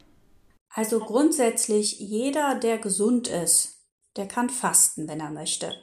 Also 0.70 1.00
grundsätzlich 1.00 2.00
jeder, 2.00 2.56
der 2.56 2.78
gesund 2.78 3.28
ist, 3.28 3.78
der 4.16 4.28
kann 4.28 4.50
fasten, 4.50 5.08
wenn 5.08 5.20
er 5.20 5.32
möchte. 5.32 5.74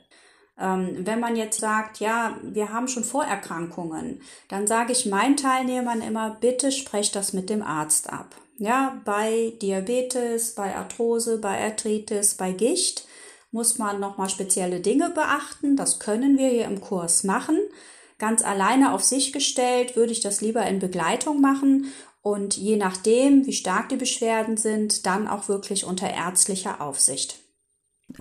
Ähm, 0.58 0.98
wenn 1.00 1.18
man 1.18 1.34
jetzt 1.34 1.60
sagt, 1.60 1.98
ja, 1.98 2.38
wir 2.42 2.72
haben 2.72 2.86
schon 2.86 3.02
Vorerkrankungen, 3.02 4.22
dann 4.48 4.66
sage 4.66 4.92
ich 4.92 5.06
meinen 5.06 5.36
Teilnehmern 5.36 6.00
immer, 6.00 6.36
bitte 6.40 6.70
sprecht 6.70 7.16
das 7.16 7.32
mit 7.32 7.50
dem 7.50 7.62
Arzt 7.62 8.12
ab. 8.12 8.36
Ja, 8.56 9.00
bei 9.04 9.54
Diabetes, 9.60 10.54
bei 10.54 10.76
Arthrose, 10.76 11.38
bei 11.38 11.60
Arthritis, 11.64 12.34
bei 12.34 12.52
Gicht 12.52 13.08
muss 13.54 13.78
man 13.78 14.00
nochmal 14.00 14.28
spezielle 14.28 14.80
Dinge 14.80 15.10
beachten. 15.10 15.76
Das 15.76 16.00
können 16.00 16.36
wir 16.36 16.48
hier 16.48 16.64
im 16.64 16.80
Kurs 16.80 17.22
machen. 17.22 17.56
Ganz 18.18 18.42
alleine 18.42 18.92
auf 18.92 19.04
sich 19.04 19.32
gestellt 19.32 19.94
würde 19.94 20.10
ich 20.10 20.18
das 20.18 20.40
lieber 20.40 20.66
in 20.66 20.80
Begleitung 20.80 21.40
machen 21.40 21.86
und 22.20 22.56
je 22.56 22.76
nachdem, 22.76 23.46
wie 23.46 23.52
stark 23.52 23.90
die 23.90 23.96
Beschwerden 23.96 24.56
sind, 24.56 25.06
dann 25.06 25.28
auch 25.28 25.48
wirklich 25.48 25.84
unter 25.84 26.10
ärztlicher 26.10 26.80
Aufsicht. 26.80 27.43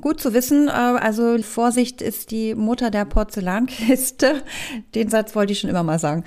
Gut 0.02 0.20
zu 0.20 0.34
wissen, 0.34 0.70
äh, 0.70 0.72
also 0.72 1.38
Vorsicht 1.44 2.02
ist 2.02 2.32
die 2.32 2.56
Mutter 2.56 2.90
der 2.90 3.06
Porzellankiste. 3.06 4.42
Den 4.96 5.10
Satz 5.10 5.36
wollte 5.36 5.54
ich 5.54 5.60
schon 5.60 5.70
immer 5.70 5.84
mal 5.84 6.00
sagen. 6.00 6.24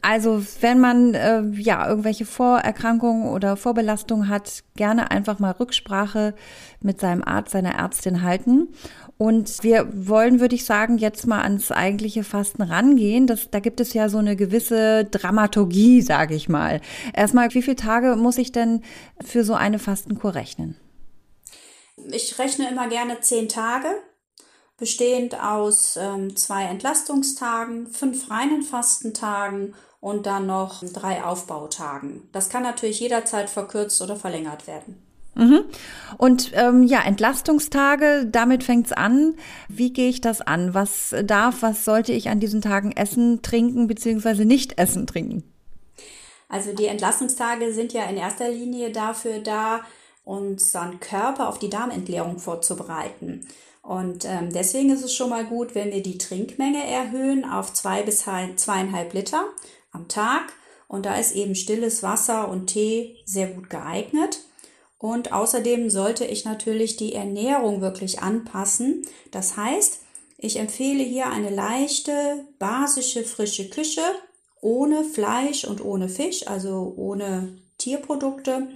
Also 0.00 0.42
wenn 0.62 0.80
man 0.80 1.12
äh, 1.12 1.42
ja 1.52 1.86
irgendwelche 1.86 2.24
Vorerkrankungen 2.24 3.28
oder 3.28 3.56
Vorbelastungen 3.56 4.28
hat, 4.28 4.62
gerne 4.74 5.10
einfach 5.10 5.38
mal 5.38 5.50
Rücksprache 5.50 6.34
mit 6.80 6.98
seinem 6.98 7.22
Arzt, 7.22 7.52
seiner 7.52 7.74
Ärztin 7.74 8.22
halten. 8.22 8.68
Und 9.18 9.62
wir 9.62 9.86
wollen, 9.92 10.40
würde 10.40 10.54
ich 10.54 10.64
sagen, 10.64 10.96
jetzt 10.96 11.26
mal 11.26 11.42
ans 11.42 11.70
eigentliche 11.70 12.24
Fasten 12.24 12.62
rangehen. 12.62 13.26
Das, 13.26 13.50
da 13.50 13.60
gibt 13.60 13.80
es 13.80 13.92
ja 13.92 14.08
so 14.08 14.16
eine 14.16 14.34
gewisse 14.34 15.04
Dramaturgie, 15.04 16.00
sage 16.00 16.34
ich 16.34 16.48
mal. 16.48 16.80
Erstmal, 17.12 17.52
wie 17.52 17.60
viele 17.60 17.76
Tage 17.76 18.16
muss 18.16 18.38
ich 18.38 18.50
denn 18.50 18.80
für 19.22 19.44
so 19.44 19.52
eine 19.52 19.78
Fastenkur 19.78 20.34
rechnen? 20.34 20.76
Ich 22.10 22.38
rechne 22.38 22.68
immer 22.68 22.88
gerne 22.88 23.20
zehn 23.20 23.48
Tage, 23.48 23.88
bestehend 24.76 25.40
aus 25.40 25.96
ähm, 25.96 26.36
zwei 26.36 26.64
Entlastungstagen, 26.64 27.86
fünf 27.88 28.30
reinen 28.30 28.62
Fastentagen 28.62 29.74
und 30.00 30.26
dann 30.26 30.46
noch 30.46 30.82
drei 30.92 31.22
Aufbautagen. 31.22 32.28
Das 32.32 32.48
kann 32.48 32.62
natürlich 32.62 33.00
jederzeit 33.00 33.50
verkürzt 33.50 34.00
oder 34.00 34.16
verlängert 34.16 34.66
werden. 34.66 35.02
Mhm. 35.34 35.64
Und 36.18 36.50
ähm, 36.54 36.82
ja, 36.82 37.02
Entlastungstage, 37.02 38.26
damit 38.26 38.64
fängt's 38.64 38.92
an. 38.92 39.36
Wie 39.68 39.92
gehe 39.92 40.08
ich 40.08 40.20
das 40.20 40.40
an? 40.40 40.74
Was 40.74 41.14
darf, 41.24 41.62
was 41.62 41.84
sollte 41.84 42.12
ich 42.12 42.28
an 42.28 42.40
diesen 42.40 42.62
Tagen 42.62 42.92
essen, 42.92 43.42
trinken 43.42 43.86
beziehungsweise 43.86 44.44
nicht 44.44 44.78
essen, 44.78 45.06
trinken? 45.06 45.44
Also 46.48 46.74
die 46.74 46.86
Entlastungstage 46.86 47.72
sind 47.72 47.92
ja 47.92 48.04
in 48.04 48.16
erster 48.16 48.48
Linie 48.50 48.90
dafür 48.90 49.38
da, 49.38 49.80
unseren 50.24 51.00
Körper 51.00 51.48
auf 51.48 51.58
die 51.58 51.70
Darmentleerung 51.70 52.38
vorzubereiten. 52.38 53.46
Und 53.82 54.24
ähm, 54.24 54.52
deswegen 54.52 54.90
ist 54.90 55.02
es 55.02 55.14
schon 55.14 55.30
mal 55.30 55.44
gut, 55.44 55.74
wenn 55.74 55.90
wir 55.92 56.02
die 56.02 56.18
Trinkmenge 56.18 56.86
erhöhen 56.86 57.44
auf 57.44 57.72
zwei 57.72 58.02
bis 58.02 58.24
zweieinhalb 58.56 59.14
Liter 59.14 59.44
am 59.92 60.08
Tag. 60.08 60.52
Und 60.86 61.06
da 61.06 61.16
ist 61.16 61.34
eben 61.34 61.54
stilles 61.54 62.02
Wasser 62.02 62.48
und 62.48 62.66
Tee 62.66 63.16
sehr 63.24 63.48
gut 63.48 63.70
geeignet. 63.70 64.40
Und 64.98 65.32
außerdem 65.32 65.88
sollte 65.88 66.26
ich 66.26 66.44
natürlich 66.44 66.96
die 66.96 67.14
Ernährung 67.14 67.80
wirklich 67.80 68.20
anpassen. 68.20 69.06
Das 69.30 69.56
heißt, 69.56 70.00
ich 70.36 70.58
empfehle 70.58 71.02
hier 71.02 71.30
eine 71.30 71.50
leichte, 71.50 72.44
basische, 72.58 73.24
frische 73.24 73.70
Küche 73.70 74.02
ohne 74.60 75.04
Fleisch 75.04 75.64
und 75.64 75.82
ohne 75.82 76.08
Fisch, 76.08 76.46
also 76.46 76.92
ohne 76.96 77.56
Tierprodukte 77.78 78.68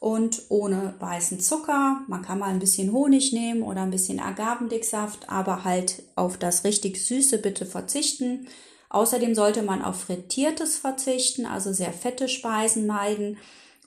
und 0.00 0.42
ohne 0.48 0.94
weißen 0.98 1.40
Zucker. 1.40 2.00
Man 2.08 2.22
kann 2.22 2.38
mal 2.38 2.48
ein 2.48 2.58
bisschen 2.58 2.90
Honig 2.90 3.32
nehmen 3.32 3.62
oder 3.62 3.82
ein 3.82 3.90
bisschen 3.90 4.18
Agavendicksaft, 4.18 5.28
aber 5.28 5.62
halt 5.64 6.02
auf 6.16 6.38
das 6.38 6.64
richtig 6.64 7.04
Süße 7.04 7.38
bitte 7.38 7.66
verzichten. 7.66 8.48
Außerdem 8.88 9.34
sollte 9.34 9.62
man 9.62 9.84
auf 9.84 10.00
Frittiertes 10.00 10.76
verzichten, 10.78 11.46
also 11.46 11.72
sehr 11.72 11.92
fette 11.92 12.28
Speisen 12.28 12.86
meiden 12.86 13.36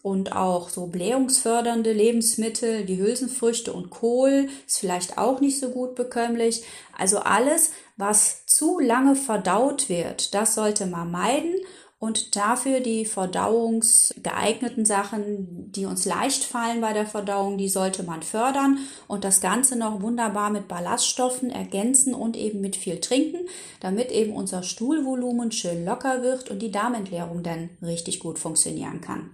und 0.03 0.35
auch 0.35 0.69
so 0.69 0.85
blähungsfördernde 0.85 1.91
Lebensmittel, 1.91 2.85
die 2.85 2.97
Hülsenfrüchte 2.97 3.73
und 3.73 3.89
Kohl 3.89 4.49
ist 4.67 4.79
vielleicht 4.79 5.17
auch 5.17 5.41
nicht 5.41 5.59
so 5.59 5.71
gut 5.71 5.95
bekömmlich. 5.95 6.63
Also 6.97 7.19
alles, 7.19 7.71
was 7.97 8.45
zu 8.45 8.79
lange 8.79 9.15
verdaut 9.15 9.89
wird, 9.89 10.33
das 10.33 10.55
sollte 10.55 10.85
man 10.85 11.09
meiden 11.09 11.55
und 12.03 12.35
dafür 12.35 12.81
die 12.81 13.05
verdauungsgeeigneten 13.05 14.83
Sachen, 14.83 15.71
die 15.71 15.85
uns 15.85 16.03
leicht 16.03 16.43
fallen 16.43 16.81
bei 16.81 16.91
der 16.91 17.05
Verdauung, 17.05 17.57
die 17.57 17.69
sollte 17.69 18.03
man 18.03 18.23
fördern 18.23 18.79
und 19.07 19.23
das 19.23 19.39
Ganze 19.39 19.77
noch 19.77 20.01
wunderbar 20.01 20.49
mit 20.49 20.67
Ballaststoffen 20.67 21.49
ergänzen 21.49 22.13
und 22.13 22.35
eben 22.35 22.59
mit 22.59 22.75
viel 22.75 22.99
trinken, 22.99 23.47
damit 23.79 24.11
eben 24.11 24.33
unser 24.33 24.63
Stuhlvolumen 24.63 25.53
schön 25.53 25.85
locker 25.85 26.21
wird 26.23 26.51
und 26.51 26.61
die 26.61 26.71
Darmentleerung 26.71 27.41
dann 27.41 27.69
richtig 27.81 28.19
gut 28.19 28.37
funktionieren 28.37 28.99
kann. 28.99 29.29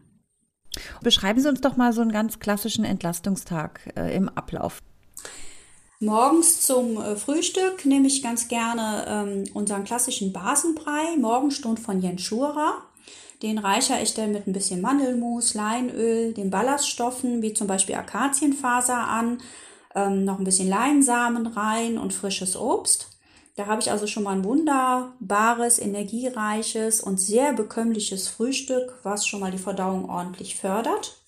Beschreiben 1.02 1.42
Sie 1.42 1.50
uns 1.50 1.62
doch 1.62 1.76
mal 1.76 1.92
so 1.92 2.02
einen 2.02 2.12
ganz 2.12 2.38
klassischen 2.38 2.86
Entlastungstag 2.86 3.94
äh, 3.98 4.16
im 4.16 4.30
Ablauf. 4.30 4.84
Morgens 6.02 6.62
zum 6.62 6.96
äh, 6.96 7.18
Frühstück 7.18 7.86
nehme 7.86 8.08
ich 8.08 8.24
ganz 8.24 8.48
gerne 8.48 9.06
ähm, 9.06 9.44
unseren 9.54 9.84
klassischen 9.84 10.32
Basenbrei, 10.32 11.18
Morgenstund 11.18 11.78
von 11.78 12.02
Jens 12.02 12.22
Schurer. 12.22 12.78
Den 13.44 13.58
reichere 13.58 14.02
ich 14.02 14.14
dann 14.14 14.32
mit 14.32 14.48
ein 14.48 14.54
bisschen 14.54 14.80
Mandelmus, 14.80 15.56
Leinöl, 15.56 16.34
den 16.34 16.52
Ballaststoffen 16.52 17.42
wie 17.42 17.54
zum 17.54 17.68
Beispiel 17.68 17.96
Akazienfaser 17.96 18.96
an, 18.98 19.40
ähm, 19.94 20.24
noch 20.24 20.40
ein 20.40 20.46
bisschen 20.46 20.70
Leinsamen 20.70 21.48
rein 21.48 21.98
und 21.98 22.14
frisches 22.14 22.56
Obst. 22.56 23.10
Da 23.58 23.66
habe 23.66 23.82
ich 23.82 23.92
also 23.92 24.08
schon 24.08 24.24
mal 24.24 24.38
ein 24.38 24.46
wunderbares, 24.46 25.80
energiereiches 25.80 27.02
und 27.02 27.20
sehr 27.20 27.52
bekömmliches 27.52 28.30
Frühstück, 28.30 29.00
was 29.04 29.28
schon 29.28 29.42
mal 29.42 29.52
die 29.52 29.58
Verdauung 29.58 30.10
ordentlich 30.10 30.56
fördert. 30.56 31.19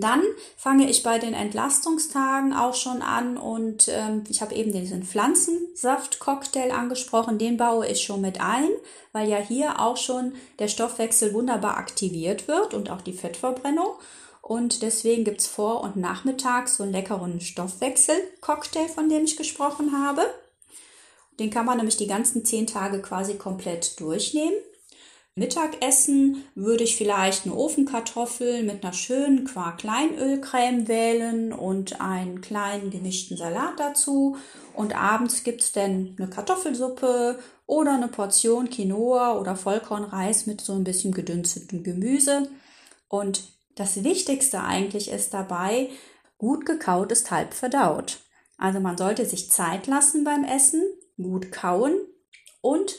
Dann 0.00 0.22
fange 0.56 0.90
ich 0.90 1.02
bei 1.02 1.18
den 1.18 1.34
Entlastungstagen 1.34 2.52
auch 2.52 2.74
schon 2.74 3.02
an 3.02 3.36
und 3.36 3.88
ähm, 3.88 4.24
ich 4.28 4.42
habe 4.42 4.54
eben 4.54 4.72
diesen 4.72 5.04
Pflanzensaft-Cocktail 5.04 6.72
angesprochen, 6.72 7.38
den 7.38 7.56
baue 7.56 7.86
ich 7.86 8.02
schon 8.02 8.20
mit 8.20 8.40
ein, 8.40 8.68
weil 9.12 9.28
ja 9.28 9.38
hier 9.38 9.80
auch 9.80 9.96
schon 9.96 10.32
der 10.58 10.68
Stoffwechsel 10.68 11.32
wunderbar 11.32 11.76
aktiviert 11.76 12.48
wird 12.48 12.74
und 12.74 12.90
auch 12.90 13.02
die 13.02 13.12
Fettverbrennung. 13.12 13.94
Und 14.42 14.82
deswegen 14.82 15.24
gibt 15.24 15.40
es 15.40 15.46
vor 15.46 15.82
und 15.82 15.96
nachmittags 15.96 16.76
so 16.76 16.82
einen 16.82 16.92
leckeren 16.92 17.40
Stoffwechsel-Cocktail, 17.40 18.88
von 18.88 19.08
dem 19.08 19.24
ich 19.24 19.36
gesprochen 19.36 19.98
habe. 20.04 20.22
Den 21.38 21.50
kann 21.50 21.66
man 21.66 21.78
nämlich 21.78 21.96
die 21.96 22.06
ganzen 22.06 22.44
zehn 22.44 22.66
Tage 22.66 23.00
quasi 23.00 23.36
komplett 23.36 23.98
durchnehmen. 24.00 24.54
Mittagessen 25.36 26.44
würde 26.54 26.84
ich 26.84 26.96
vielleicht 26.96 27.44
eine 27.44 27.56
Ofenkartoffel 27.56 28.62
mit 28.62 28.84
einer 28.84 28.92
schönen 28.92 29.44
Quark-Kleinölcreme 29.44 30.86
wählen 30.86 31.52
und 31.52 32.00
einen 32.00 32.40
kleinen 32.40 32.90
gemischten 32.90 33.36
Salat 33.36 33.80
dazu. 33.80 34.36
Und 34.74 34.94
abends 34.94 35.42
gibt 35.42 35.62
es 35.62 35.72
dann 35.72 36.14
eine 36.16 36.30
Kartoffelsuppe 36.30 37.40
oder 37.66 37.94
eine 37.94 38.06
Portion 38.06 38.70
Quinoa 38.70 39.36
oder 39.36 39.56
Vollkornreis 39.56 40.46
mit 40.46 40.60
so 40.60 40.72
ein 40.72 40.84
bisschen 40.84 41.12
gedünstetem 41.12 41.82
Gemüse. 41.82 42.48
Und 43.08 43.42
das 43.74 44.04
Wichtigste 44.04 44.62
eigentlich 44.62 45.10
ist 45.10 45.34
dabei, 45.34 45.90
gut 46.38 46.64
gekaut 46.64 47.10
ist 47.10 47.32
halb 47.32 47.54
verdaut. 47.54 48.20
Also 48.56 48.78
man 48.78 48.96
sollte 48.96 49.26
sich 49.26 49.50
Zeit 49.50 49.88
lassen 49.88 50.22
beim 50.22 50.44
Essen, 50.44 50.80
gut 51.16 51.50
kauen 51.50 51.96
und 52.60 52.94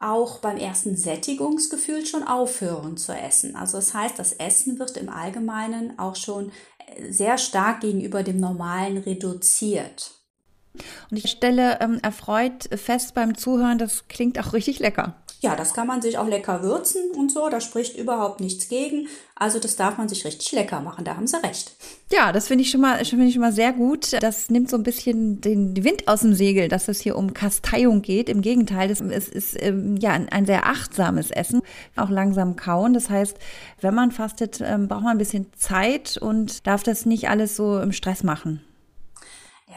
auch 0.00 0.38
beim 0.38 0.56
ersten 0.56 0.96
Sättigungsgefühl 0.96 2.06
schon 2.06 2.22
aufhören 2.22 2.96
zu 2.96 3.12
essen. 3.12 3.54
Also 3.54 3.76
das 3.76 3.92
heißt, 3.94 4.18
das 4.18 4.32
Essen 4.32 4.78
wird 4.78 4.96
im 4.96 5.10
Allgemeinen 5.10 5.98
auch 5.98 6.16
schon 6.16 6.50
äh, 6.96 7.12
sehr 7.12 7.36
stark 7.36 7.80
gegenüber 7.80 8.22
dem 8.22 8.38
Normalen 8.38 8.96
reduziert. 8.96 10.12
Und 11.10 11.16
ich 11.16 11.30
stelle 11.30 11.80
ähm, 11.80 11.98
erfreut 12.02 12.68
fest 12.74 13.14
beim 13.14 13.36
Zuhören, 13.36 13.78
das 13.78 14.08
klingt 14.08 14.38
auch 14.38 14.52
richtig 14.54 14.78
lecker. 14.78 15.19
Ja, 15.42 15.56
das 15.56 15.72
kann 15.72 15.86
man 15.86 16.02
sich 16.02 16.18
auch 16.18 16.28
lecker 16.28 16.62
würzen 16.62 17.10
und 17.16 17.32
so, 17.32 17.48
da 17.48 17.62
spricht 17.62 17.96
überhaupt 17.96 18.40
nichts 18.40 18.68
gegen. 18.68 19.08
Also 19.34 19.58
das 19.58 19.74
darf 19.74 19.96
man 19.96 20.06
sich 20.06 20.26
richtig 20.26 20.52
lecker 20.52 20.82
machen, 20.82 21.06
da 21.06 21.16
haben 21.16 21.26
sie 21.26 21.42
recht. 21.42 21.72
Ja, 22.12 22.30
das 22.30 22.48
finde 22.48 22.62
ich 22.62 22.70
schon 22.70 22.82
mal, 22.82 23.02
finde 23.06 23.24
ich 23.24 23.32
schon 23.32 23.40
mal 23.40 23.52
sehr 23.52 23.72
gut. 23.72 24.22
Das 24.22 24.50
nimmt 24.50 24.68
so 24.68 24.76
ein 24.76 24.82
bisschen 24.82 25.40
den 25.40 25.82
Wind 25.82 26.08
aus 26.08 26.20
dem 26.20 26.34
Segel, 26.34 26.68
dass 26.68 26.88
es 26.88 27.00
hier 27.00 27.16
um 27.16 27.32
Kasteiung 27.32 28.02
geht. 28.02 28.28
Im 28.28 28.42
Gegenteil, 28.42 28.88
das 28.88 29.00
ist, 29.00 29.28
ist 29.28 29.56
ähm, 29.62 29.96
ja 29.96 30.10
ein 30.10 30.44
sehr 30.44 30.66
achtsames 30.66 31.30
Essen, 31.30 31.62
auch 31.96 32.10
langsam 32.10 32.56
kauen. 32.56 32.92
Das 32.92 33.08
heißt, 33.08 33.38
wenn 33.80 33.94
man 33.94 34.10
fastet, 34.10 34.60
ähm, 34.60 34.88
braucht 34.88 35.04
man 35.04 35.12
ein 35.12 35.18
bisschen 35.18 35.46
Zeit 35.56 36.18
und 36.20 36.66
darf 36.66 36.82
das 36.82 37.06
nicht 37.06 37.30
alles 37.30 37.56
so 37.56 37.80
im 37.80 37.92
Stress 37.92 38.22
machen. 38.22 38.60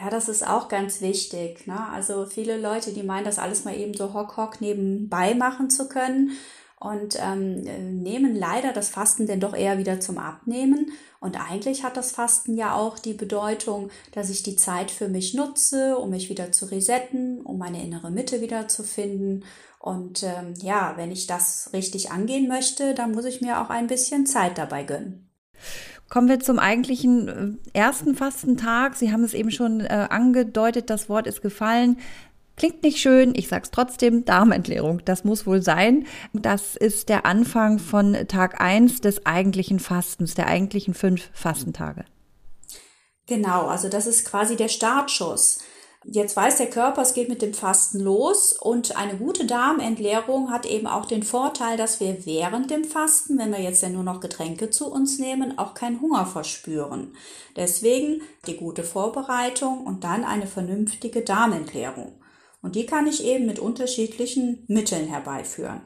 Ja, 0.00 0.10
das 0.10 0.28
ist 0.28 0.46
auch 0.46 0.68
ganz 0.68 1.00
wichtig. 1.00 1.66
Ne? 1.66 1.88
Also 1.92 2.26
viele 2.26 2.58
Leute, 2.58 2.92
die 2.92 3.04
meinen, 3.04 3.24
das 3.24 3.38
alles 3.38 3.64
mal 3.64 3.76
eben 3.76 3.94
so 3.94 4.12
hock 4.12 4.36
hock 4.36 4.60
nebenbei 4.60 5.34
machen 5.34 5.70
zu 5.70 5.88
können 5.88 6.32
und 6.80 7.16
ähm, 7.20 7.62
nehmen 8.02 8.34
leider 8.34 8.72
das 8.72 8.88
Fasten 8.88 9.26
denn 9.26 9.40
doch 9.40 9.54
eher 9.54 9.78
wieder 9.78 10.00
zum 10.00 10.18
Abnehmen. 10.18 10.92
Und 11.20 11.40
eigentlich 11.40 11.84
hat 11.84 11.96
das 11.96 12.10
Fasten 12.10 12.56
ja 12.56 12.74
auch 12.74 12.98
die 12.98 13.14
Bedeutung, 13.14 13.90
dass 14.12 14.30
ich 14.30 14.42
die 14.42 14.56
Zeit 14.56 14.90
für 14.90 15.08
mich 15.08 15.32
nutze, 15.32 15.96
um 15.96 16.10
mich 16.10 16.28
wieder 16.28 16.50
zu 16.50 16.66
resetten, 16.66 17.40
um 17.42 17.58
meine 17.58 17.82
innere 17.82 18.10
Mitte 18.10 18.40
wieder 18.40 18.68
zu 18.68 18.82
finden. 18.82 19.44
Und 19.78 20.22
ähm, 20.24 20.54
ja, 20.60 20.94
wenn 20.96 21.12
ich 21.12 21.26
das 21.26 21.70
richtig 21.72 22.10
angehen 22.10 22.48
möchte, 22.48 22.94
dann 22.94 23.12
muss 23.12 23.26
ich 23.26 23.40
mir 23.40 23.62
auch 23.62 23.70
ein 23.70 23.86
bisschen 23.86 24.26
Zeit 24.26 24.58
dabei 24.58 24.82
gönnen. 24.82 25.30
Kommen 26.08 26.28
wir 26.28 26.40
zum 26.40 26.58
eigentlichen 26.58 27.58
äh, 27.72 27.78
ersten 27.78 28.14
Fastentag. 28.14 28.96
Sie 28.96 29.12
haben 29.12 29.24
es 29.24 29.34
eben 29.34 29.50
schon 29.50 29.80
äh, 29.80 30.06
angedeutet, 30.10 30.90
das 30.90 31.08
Wort 31.08 31.26
ist 31.26 31.42
gefallen. 31.42 31.98
Klingt 32.56 32.84
nicht 32.84 32.98
schön, 32.98 33.34
ich 33.34 33.48
sag's 33.48 33.72
trotzdem, 33.72 34.24
Darmentleerung, 34.24 35.04
das 35.04 35.24
muss 35.24 35.44
wohl 35.44 35.60
sein. 35.60 36.06
Das 36.32 36.76
ist 36.76 37.08
der 37.08 37.26
Anfang 37.26 37.80
von 37.80 38.14
Tag 38.28 38.60
1 38.60 39.00
des 39.00 39.26
eigentlichen 39.26 39.80
Fastens, 39.80 40.34
der 40.34 40.46
eigentlichen 40.46 40.94
fünf 40.94 41.30
Fastentage. 41.32 42.04
Genau, 43.26 43.66
also 43.66 43.88
das 43.88 44.06
ist 44.06 44.24
quasi 44.24 44.54
der 44.54 44.68
Startschuss. 44.68 45.58
Jetzt 46.06 46.36
weiß 46.36 46.58
der 46.58 46.68
Körper, 46.68 47.00
es 47.00 47.14
geht 47.14 47.30
mit 47.30 47.40
dem 47.40 47.54
Fasten 47.54 47.98
los 47.98 48.52
und 48.52 48.96
eine 48.96 49.16
gute 49.16 49.46
Darmentleerung 49.46 50.50
hat 50.50 50.66
eben 50.66 50.86
auch 50.86 51.06
den 51.06 51.22
Vorteil, 51.22 51.78
dass 51.78 51.98
wir 51.98 52.26
während 52.26 52.70
dem 52.70 52.84
Fasten, 52.84 53.38
wenn 53.38 53.52
wir 53.52 53.60
jetzt 53.60 53.82
ja 53.82 53.88
nur 53.88 54.02
noch 54.02 54.20
Getränke 54.20 54.68
zu 54.68 54.92
uns 54.92 55.18
nehmen, 55.18 55.58
auch 55.58 55.72
keinen 55.72 56.02
Hunger 56.02 56.26
verspüren. 56.26 57.14
Deswegen 57.56 58.20
die 58.46 58.56
gute 58.56 58.84
Vorbereitung 58.84 59.86
und 59.86 60.04
dann 60.04 60.24
eine 60.24 60.46
vernünftige 60.46 61.22
Darmentleerung. 61.22 62.12
Und 62.60 62.76
die 62.76 62.84
kann 62.84 63.06
ich 63.06 63.24
eben 63.24 63.46
mit 63.46 63.58
unterschiedlichen 63.58 64.64
Mitteln 64.68 65.08
herbeiführen. 65.08 65.80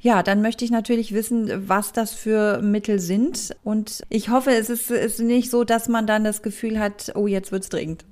Ja, 0.00 0.24
dann 0.24 0.42
möchte 0.42 0.64
ich 0.64 0.72
natürlich 0.72 1.14
wissen, 1.14 1.68
was 1.68 1.92
das 1.92 2.12
für 2.12 2.60
Mittel 2.60 2.98
sind. 2.98 3.54
Und 3.62 4.02
ich 4.08 4.30
hoffe, 4.30 4.50
es 4.50 4.68
ist, 4.68 4.90
ist 4.90 5.20
nicht 5.20 5.50
so, 5.50 5.62
dass 5.62 5.88
man 5.88 6.08
dann 6.08 6.24
das 6.24 6.42
Gefühl 6.42 6.80
hat, 6.80 7.12
oh, 7.14 7.28
jetzt 7.28 7.52
wird's 7.52 7.68
dringend. 7.68 8.04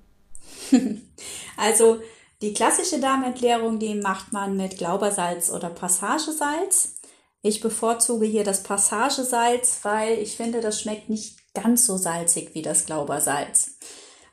also 1.57 2.01
die 2.43 2.53
klassische 2.53 3.01
Darmentleerung, 3.01 3.79
die 3.79 3.95
macht 3.95 4.33
man 4.33 4.57
mit 4.57 4.79
Glaubersalz 4.79 5.51
oder 5.51 5.71
Passagesalz. 5.71 6.97
Ich 7.43 7.61
bevorzuge 7.61 8.27
hier 8.27 8.45
das 8.45 8.63
Passagesalz, 8.63 9.81
weil 9.83 10.19
ich 10.19 10.37
finde, 10.37 10.61
das 10.61 10.81
schmeckt 10.81 11.09
nicht 11.09 11.39
ganz 11.55 11.87
so 11.87 11.97
salzig 11.97 12.55
wie 12.55 12.63
das 12.63 12.87
Glaubersalz. 12.87 13.79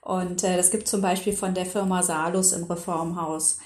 Und 0.01 0.43
äh, 0.43 0.57
das 0.57 0.71
gibt 0.71 0.87
zum 0.87 1.01
Beispiel 1.01 1.33
von 1.33 1.53
der 1.53 1.65
Firma 1.65 2.03
Salus 2.03 2.51
im 2.51 2.65
Reformhaus. 2.65 3.59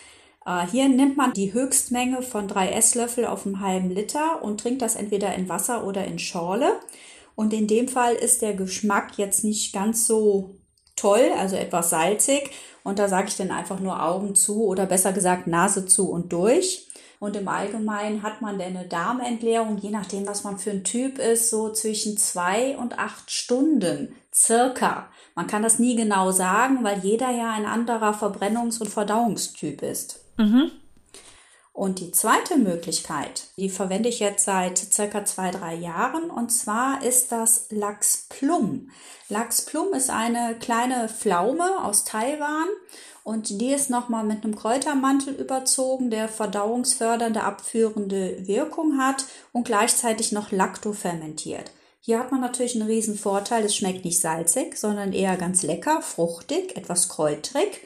Äh, 0.45 0.67
hier 0.67 0.87
nimmt 0.87 1.17
man 1.17 1.33
die 1.33 1.53
Höchstmenge 1.53 2.21
von 2.21 2.47
drei 2.47 2.69
Esslöffel 2.69 3.25
auf 3.25 3.45
einem 3.45 3.59
halben 3.59 3.89
Liter 3.89 4.43
und 4.43 4.59
trinkt 4.59 4.83
das 4.83 4.95
entweder 4.95 5.33
in 5.33 5.49
Wasser 5.49 5.85
oder 5.85 6.05
in 6.05 6.19
Schorle. 6.19 6.79
Und 7.35 7.53
in 7.53 7.67
dem 7.67 7.87
Fall 7.87 8.13
ist 8.13 8.41
der 8.41 8.53
Geschmack 8.53 9.17
jetzt 9.17 9.43
nicht 9.43 9.73
ganz 9.73 10.05
so 10.05 10.55
toll, 10.97 11.31
also 11.37 11.55
etwas 11.55 11.89
salzig. 11.89 12.51
Und 12.83 12.99
da 12.99 13.07
sage 13.07 13.27
ich 13.27 13.37
dann 13.37 13.51
einfach 13.51 13.79
nur 13.79 14.03
Augen 14.03 14.35
zu 14.35 14.65
oder 14.65 14.85
besser 14.85 15.13
gesagt 15.13 15.47
Nase 15.47 15.85
zu 15.85 16.09
und 16.09 16.33
durch. 16.33 16.87
Und 17.19 17.35
im 17.35 17.47
Allgemeinen 17.47 18.21
hat 18.21 18.41
man 18.41 18.59
dann 18.59 18.77
eine 18.77 18.87
Darmentleerung, 18.87 19.77
je 19.77 19.89
nachdem, 19.89 20.27
was 20.27 20.43
man 20.43 20.59
für 20.59 20.69
ein 20.71 20.83
Typ 20.83 21.17
ist, 21.17 21.49
so 21.49 21.71
zwischen 21.71 22.17
zwei 22.17 22.77
und 22.77 22.99
acht 22.99 23.31
Stunden 23.31 24.15
circa. 24.33 25.09
Man 25.33 25.47
kann 25.47 25.63
das 25.63 25.79
nie 25.79 25.95
genau 25.95 26.31
sagen, 26.31 26.83
weil 26.83 26.99
jeder 26.99 27.31
ja 27.31 27.51
ein 27.51 27.65
anderer 27.65 28.11
Verbrennungs- 28.11 28.79
und 28.79 28.89
Verdauungstyp 28.89 29.81
ist. 29.81 30.19
Mhm. 30.37 30.71
Und 31.77 31.99
die 31.99 32.09
zweite 32.09 32.57
Möglichkeit, 32.57 33.49
die 33.55 33.69
verwende 33.69 34.09
ich 34.09 34.19
jetzt 34.19 34.45
seit 34.45 34.79
circa 34.79 35.25
zwei, 35.25 35.51
drei 35.51 35.75
Jahren, 35.75 36.31
und 36.31 36.49
zwar 36.49 37.03
ist 37.03 37.31
das 37.31 37.67
Lachsplum. 37.69 38.89
Lachsplum 39.29 39.93
ist 39.93 40.09
eine 40.09 40.55
kleine 40.59 41.07
Pflaume 41.07 41.83
aus 41.83 42.03
Taiwan 42.03 42.65
und 43.23 43.61
die 43.61 43.73
ist 43.73 43.91
nochmal 43.91 44.23
mit 44.23 44.43
einem 44.43 44.55
Kräutermantel 44.55 45.35
überzogen, 45.35 46.09
der 46.09 46.29
verdauungsfördernde, 46.29 47.43
abführende 47.43 48.47
Wirkung 48.47 48.97
hat 48.97 49.25
und 49.53 49.67
gleichzeitig 49.67 50.31
noch 50.31 50.51
laktofermentiert. 50.51 51.69
Hier 51.99 52.17
hat 52.17 52.31
man 52.31 52.41
natürlich 52.41 52.73
einen 52.73 52.89
riesen 52.89 53.19
Vorteil, 53.19 53.63
es 53.65 53.75
schmeckt 53.75 54.03
nicht 54.03 54.19
salzig, 54.19 54.77
sondern 54.77 55.13
eher 55.13 55.37
ganz 55.37 55.61
lecker, 55.61 56.01
fruchtig, 56.01 56.75
etwas 56.75 57.07
kräutrig 57.07 57.81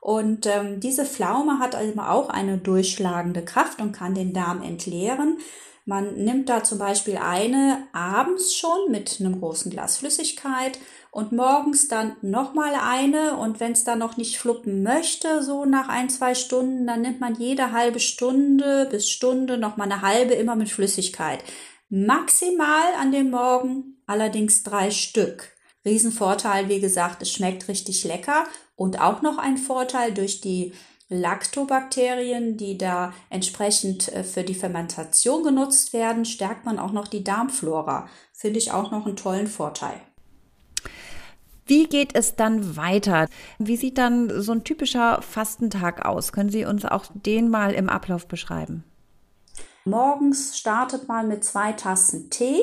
und 0.00 0.46
ähm, 0.46 0.80
diese 0.80 1.04
Pflaume 1.04 1.58
hat 1.58 1.74
also 1.74 1.98
auch 2.00 2.28
eine 2.28 2.58
durchschlagende 2.58 3.44
Kraft 3.44 3.80
und 3.80 3.92
kann 3.92 4.14
den 4.14 4.32
Darm 4.32 4.62
entleeren. 4.62 5.38
Man 5.84 6.16
nimmt 6.16 6.50
da 6.50 6.62
zum 6.62 6.78
Beispiel 6.78 7.16
eine 7.16 7.88
abends 7.92 8.54
schon 8.54 8.90
mit 8.90 9.16
einem 9.20 9.40
großen 9.40 9.70
Glas 9.70 9.96
Flüssigkeit 9.96 10.78
und 11.10 11.32
morgens 11.32 11.88
dann 11.88 12.14
nochmal 12.20 12.74
eine. 12.74 13.38
Und 13.38 13.58
wenn 13.58 13.72
es 13.72 13.84
dann 13.84 13.98
noch 13.98 14.18
nicht 14.18 14.38
fluppen 14.38 14.82
möchte, 14.82 15.42
so 15.42 15.64
nach 15.64 15.88
ein, 15.88 16.10
zwei 16.10 16.34
Stunden, 16.34 16.86
dann 16.86 17.00
nimmt 17.00 17.20
man 17.20 17.36
jede 17.36 17.72
halbe 17.72 18.00
Stunde 18.00 18.86
bis 18.90 19.08
Stunde 19.08 19.56
nochmal 19.56 19.90
eine 19.90 20.02
halbe 20.02 20.34
immer 20.34 20.56
mit 20.56 20.68
Flüssigkeit. 20.68 21.42
Maximal 21.88 22.94
an 23.00 23.10
dem 23.10 23.30
Morgen 23.30 24.02
allerdings 24.06 24.62
drei 24.62 24.90
Stück. 24.90 25.56
Riesenvorteil, 25.86 26.68
wie 26.68 26.80
gesagt, 26.80 27.22
es 27.22 27.32
schmeckt 27.32 27.66
richtig 27.68 28.04
lecker 28.04 28.44
und 28.78 29.00
auch 29.00 29.22
noch 29.22 29.38
ein 29.38 29.58
Vorteil 29.58 30.14
durch 30.14 30.40
die 30.40 30.72
Lactobakterien, 31.08 32.56
die 32.56 32.78
da 32.78 33.12
entsprechend 33.28 34.10
äh, 34.12 34.22
für 34.22 34.44
die 34.44 34.54
Fermentation 34.54 35.42
genutzt 35.42 35.92
werden, 35.92 36.24
stärkt 36.24 36.64
man 36.64 36.78
auch 36.78 36.92
noch 36.92 37.08
die 37.08 37.24
Darmflora. 37.24 38.08
Finde 38.32 38.58
ich 38.58 38.70
auch 38.70 38.92
noch 38.92 39.04
einen 39.04 39.16
tollen 39.16 39.48
Vorteil. 39.48 40.00
Wie 41.66 41.88
geht 41.88 42.14
es 42.14 42.36
dann 42.36 42.76
weiter? 42.76 43.26
Wie 43.58 43.76
sieht 43.76 43.98
dann 43.98 44.40
so 44.40 44.52
ein 44.52 44.64
typischer 44.64 45.22
Fastentag 45.22 46.06
aus? 46.06 46.32
Können 46.32 46.50
Sie 46.50 46.64
uns 46.64 46.84
auch 46.84 47.06
den 47.12 47.50
mal 47.50 47.74
im 47.74 47.88
Ablauf 47.88 48.28
beschreiben? 48.28 48.84
Morgens 49.84 50.56
startet 50.56 51.08
man 51.08 51.26
mit 51.26 51.42
zwei 51.42 51.72
Tassen 51.72 52.30
Tee, 52.30 52.60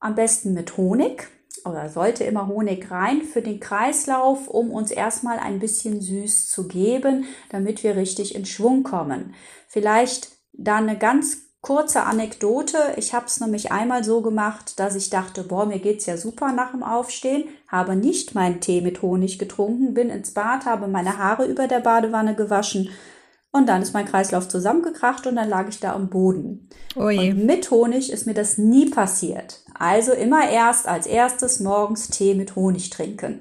am 0.00 0.16
besten 0.16 0.52
mit 0.52 0.76
Honig 0.76 1.28
oder 1.66 1.88
sollte 1.88 2.24
immer 2.24 2.46
Honig 2.46 2.90
rein 2.90 3.22
für 3.22 3.42
den 3.42 3.60
Kreislauf, 3.60 4.48
um 4.48 4.70
uns 4.70 4.90
erstmal 4.90 5.38
ein 5.38 5.58
bisschen 5.58 6.00
süß 6.00 6.48
zu 6.48 6.68
geben, 6.68 7.24
damit 7.50 7.82
wir 7.82 7.96
richtig 7.96 8.34
in 8.34 8.46
Schwung 8.46 8.82
kommen. 8.82 9.34
Vielleicht 9.66 10.30
dann 10.52 10.88
eine 10.88 10.98
ganz 10.98 11.48
Kurze 11.60 12.04
Anekdote. 12.04 12.78
Ich 12.96 13.14
habe 13.14 13.26
es 13.26 13.40
nämlich 13.40 13.72
einmal 13.72 14.04
so 14.04 14.22
gemacht, 14.22 14.78
dass 14.78 14.94
ich 14.94 15.10
dachte, 15.10 15.42
boah, 15.42 15.66
mir 15.66 15.80
geht's 15.80 16.06
ja 16.06 16.16
super 16.16 16.52
nach 16.52 16.70
dem 16.70 16.84
Aufstehen, 16.84 17.48
habe 17.66 17.96
nicht 17.96 18.36
meinen 18.36 18.60
Tee 18.60 18.80
mit 18.80 19.02
Honig 19.02 19.40
getrunken, 19.40 19.92
bin 19.92 20.08
ins 20.08 20.32
Bad, 20.34 20.66
habe 20.66 20.86
meine 20.86 21.18
Haare 21.18 21.46
über 21.46 21.66
der 21.66 21.80
Badewanne 21.80 22.36
gewaschen 22.36 22.90
und 23.50 23.66
dann 23.66 23.82
ist 23.82 23.94
mein 23.94 24.06
Kreislauf 24.06 24.48
zusammengekracht 24.48 25.26
und 25.26 25.36
dann 25.36 25.48
lag 25.48 25.68
ich 25.68 25.80
da 25.80 25.94
am 25.94 26.10
Boden. 26.10 26.68
Oh 26.96 27.06
und 27.06 27.44
mit 27.46 27.70
Honig 27.70 28.12
ist 28.12 28.26
mir 28.26 28.34
das 28.34 28.58
nie 28.58 28.90
passiert. 28.90 29.62
Also 29.74 30.12
immer 30.12 30.48
erst 30.50 30.86
als 30.86 31.06
erstes 31.06 31.60
morgens 31.60 32.08
Tee 32.08 32.34
mit 32.34 32.56
Honig 32.56 32.90
trinken. 32.90 33.40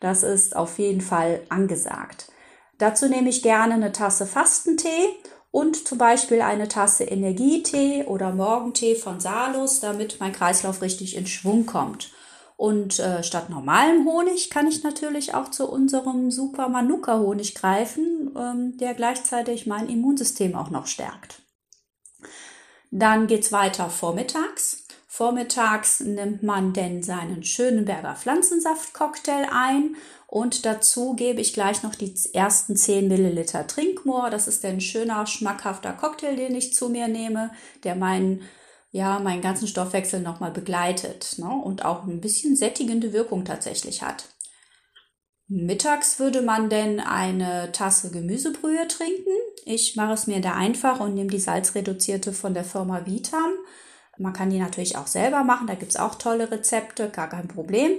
Das 0.00 0.22
ist 0.22 0.54
auf 0.54 0.78
jeden 0.78 1.00
Fall 1.00 1.40
angesagt. 1.48 2.30
Dazu 2.78 3.08
nehme 3.08 3.28
ich 3.28 3.42
gerne 3.42 3.74
eine 3.74 3.92
Tasse 3.92 4.26
Fastentee 4.26 5.08
und 5.50 5.88
zum 5.88 5.98
Beispiel 5.98 6.42
eine 6.42 6.68
Tasse 6.68 7.04
Energietee 7.04 8.04
oder 8.04 8.32
Morgentee 8.32 8.94
von 8.94 9.18
Salus, 9.18 9.80
damit 9.80 10.18
mein 10.20 10.32
Kreislauf 10.32 10.82
richtig 10.82 11.16
in 11.16 11.26
Schwung 11.26 11.66
kommt. 11.66 12.12
Und 12.58 12.98
äh, 12.98 13.22
statt 13.22 13.50
normalem 13.50 14.04
Honig 14.04 14.50
kann 14.50 14.66
ich 14.66 14.82
natürlich 14.82 15.32
auch 15.32 15.48
zu 15.48 15.70
unserem 15.70 16.32
Super 16.32 16.68
Manuka 16.68 17.20
Honig 17.20 17.54
greifen, 17.54 18.34
ähm, 18.36 18.76
der 18.78 18.94
gleichzeitig 18.94 19.68
mein 19.68 19.88
Immunsystem 19.88 20.56
auch 20.56 20.68
noch 20.68 20.88
stärkt. 20.88 21.40
Dann 22.90 23.28
geht's 23.28 23.52
weiter 23.52 23.88
vormittags. 23.90 24.88
Vormittags 25.06 26.00
nimmt 26.00 26.42
man 26.42 26.72
denn 26.72 27.04
seinen 27.04 27.44
Schönenberger 27.44 28.16
Pflanzensaft-Cocktail 28.16 29.46
ein 29.52 29.94
und 30.26 30.66
dazu 30.66 31.14
gebe 31.14 31.40
ich 31.40 31.54
gleich 31.54 31.84
noch 31.84 31.94
die 31.94 32.12
ersten 32.32 32.74
10 32.74 33.06
Milliliter 33.06 33.68
Trinkmoor. 33.68 34.30
Das 34.30 34.48
ist 34.48 34.64
ein 34.64 34.80
schöner, 34.80 35.26
schmackhafter 35.26 35.92
Cocktail, 35.92 36.34
den 36.34 36.56
ich 36.56 36.74
zu 36.74 36.88
mir 36.88 37.06
nehme, 37.06 37.52
der 37.84 37.94
meinen, 37.94 38.42
ja, 38.90 39.18
meinen 39.18 39.42
ganzen 39.42 39.68
Stoffwechsel 39.68 40.20
nochmal 40.20 40.50
begleitet 40.50 41.34
ne? 41.38 41.48
und 41.48 41.84
auch 41.84 42.04
ein 42.04 42.20
bisschen 42.20 42.56
sättigende 42.56 43.12
Wirkung 43.12 43.44
tatsächlich 43.44 44.02
hat. 44.02 44.28
Mittags 45.46 46.18
würde 46.18 46.42
man 46.42 46.68
denn 46.68 47.00
eine 47.00 47.72
Tasse 47.72 48.10
Gemüsebrühe 48.10 48.86
trinken. 48.86 49.32
Ich 49.64 49.96
mache 49.96 50.12
es 50.12 50.26
mir 50.26 50.40
da 50.40 50.52
einfach 50.52 51.00
und 51.00 51.14
nehme 51.14 51.30
die 51.30 51.38
salzreduzierte 51.38 52.32
von 52.32 52.52
der 52.52 52.64
Firma 52.64 53.06
Vitam. 53.06 53.52
Man 54.18 54.32
kann 54.32 54.50
die 54.50 54.58
natürlich 54.58 54.96
auch 54.96 55.06
selber 55.06 55.44
machen, 55.44 55.66
da 55.66 55.74
gibt 55.74 55.92
es 55.92 55.96
auch 55.98 56.16
tolle 56.16 56.50
Rezepte, 56.50 57.08
gar 57.08 57.28
kein 57.28 57.48
Problem. 57.48 57.92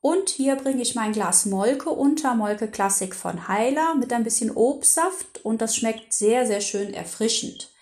Und 0.00 0.28
hier 0.28 0.56
bringe 0.56 0.82
ich 0.82 0.94
mein 0.94 1.12
Glas 1.12 1.46
Molke 1.46 1.90
unter, 1.90 2.34
Molke 2.34 2.68
Klassik 2.68 3.14
von 3.14 3.48
Heiler 3.48 3.94
mit 3.94 4.12
ein 4.12 4.24
bisschen 4.24 4.50
Obstsaft 4.50 5.44
und 5.44 5.60
das 5.60 5.76
schmeckt 5.76 6.12
sehr, 6.12 6.46
sehr 6.46 6.60
schön 6.60 6.94
erfrischend. 6.94 7.73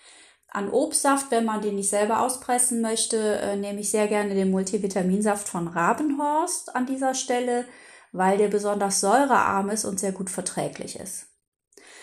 An 0.53 0.69
Obstsaft, 0.69 1.31
wenn 1.31 1.45
man 1.45 1.61
den 1.61 1.75
nicht 1.75 1.89
selber 1.89 2.21
auspressen 2.21 2.79
möchte, 2.79 3.17
äh, 3.39 3.55
nehme 3.55 3.79
ich 3.79 3.89
sehr 3.89 4.07
gerne 4.07 4.35
den 4.35 4.51
Multivitaminsaft 4.51 5.49
von 5.49 5.67
Rabenhorst 5.67 6.75
an 6.75 6.85
dieser 6.85 7.15
Stelle, 7.15 7.65
weil 8.11 8.37
der 8.37 8.49
besonders 8.49 8.99
säurearm 8.99 9.71
ist 9.71 9.83
und 9.83 9.99
sehr 9.99 10.11
gut 10.11 10.29
verträglich 10.29 10.99
ist. 10.99 11.25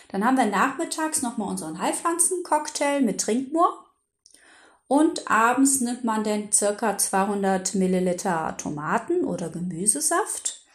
Dann 0.09 0.25
haben 0.25 0.37
wir 0.37 0.47
nachmittags 0.47 1.23
nochmal 1.23 1.49
unseren 1.49 1.81
Heilpflanzencocktail 1.81 3.03
mit 3.03 3.21
Trinkmoor. 3.21 3.87
Und 4.89 5.31
abends 5.31 5.81
nimmt 5.81 6.03
man 6.03 6.25
dann 6.25 6.51
circa 6.51 6.99
200 6.99 7.77
Milliliter 7.77 8.57
Tomaten 8.59 9.25
oder 9.25 9.49
Gemüsesaft 9.49 10.67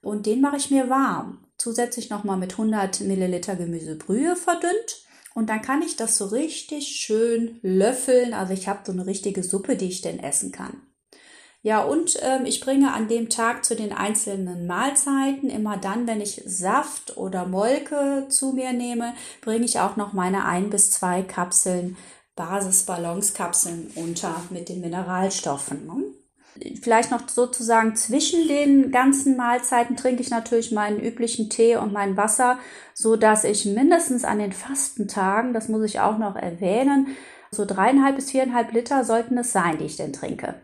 und 0.00 0.24
den 0.24 0.40
mache 0.40 0.56
ich 0.56 0.70
mir 0.70 0.88
warm. 0.88 1.44
Zusätzlich 1.58 2.08
nochmal 2.08 2.38
mit 2.38 2.52
100 2.52 3.02
Milliliter 3.02 3.56
Gemüsebrühe 3.56 4.34
verdünnt 4.34 5.04
und 5.38 5.48
dann 5.48 5.62
kann 5.62 5.82
ich 5.82 5.94
das 5.94 6.18
so 6.18 6.26
richtig 6.26 6.88
schön 6.88 7.60
löffeln. 7.62 8.34
Also 8.34 8.52
ich 8.52 8.66
habe 8.66 8.80
so 8.84 8.90
eine 8.90 9.06
richtige 9.06 9.44
Suppe, 9.44 9.76
die 9.76 9.86
ich 9.86 10.00
denn 10.00 10.18
essen 10.18 10.50
kann. 10.50 10.82
Ja, 11.62 11.84
und 11.84 12.18
ähm, 12.22 12.44
ich 12.44 12.60
bringe 12.60 12.92
an 12.92 13.06
dem 13.06 13.28
Tag 13.28 13.64
zu 13.64 13.76
den 13.76 13.92
einzelnen 13.92 14.66
Mahlzeiten 14.66 15.48
immer 15.48 15.76
dann, 15.76 16.08
wenn 16.08 16.20
ich 16.20 16.42
Saft 16.44 17.16
oder 17.16 17.46
Molke 17.46 18.26
zu 18.28 18.52
mir 18.52 18.72
nehme, 18.72 19.14
bringe 19.40 19.64
ich 19.64 19.78
auch 19.78 19.94
noch 19.94 20.12
meine 20.12 20.44
ein 20.44 20.70
bis 20.70 20.90
zwei 20.90 21.22
Kapseln 21.22 21.96
Basisbalancekapseln 22.34 23.92
unter 23.94 24.42
mit 24.50 24.68
den 24.68 24.80
Mineralstoffen. 24.80 25.86
Ne? 25.86 26.04
Vielleicht 26.80 27.10
noch 27.10 27.28
sozusagen 27.28 27.96
zwischen 27.96 28.48
den 28.48 28.90
ganzen 28.90 29.36
Mahlzeiten 29.36 29.96
trinke 29.96 30.22
ich 30.22 30.30
natürlich 30.30 30.72
meinen 30.72 31.00
üblichen 31.00 31.50
Tee 31.50 31.76
und 31.76 31.92
mein 31.92 32.16
Wasser, 32.16 32.58
so 32.94 33.16
dass 33.16 33.44
ich 33.44 33.64
mindestens 33.64 34.24
an 34.24 34.38
den 34.38 34.52
Fastentagen, 34.52 35.52
das 35.52 35.68
muss 35.68 35.84
ich 35.84 36.00
auch 36.00 36.18
noch 36.18 36.36
erwähnen, 36.36 37.08
so 37.50 37.64
dreieinhalb 37.64 38.16
bis 38.16 38.30
viereinhalb 38.30 38.72
Liter 38.72 39.04
sollten 39.04 39.38
es 39.38 39.52
sein, 39.52 39.78
die 39.78 39.84
ich 39.84 39.96
denn 39.96 40.12
trinke. 40.12 40.54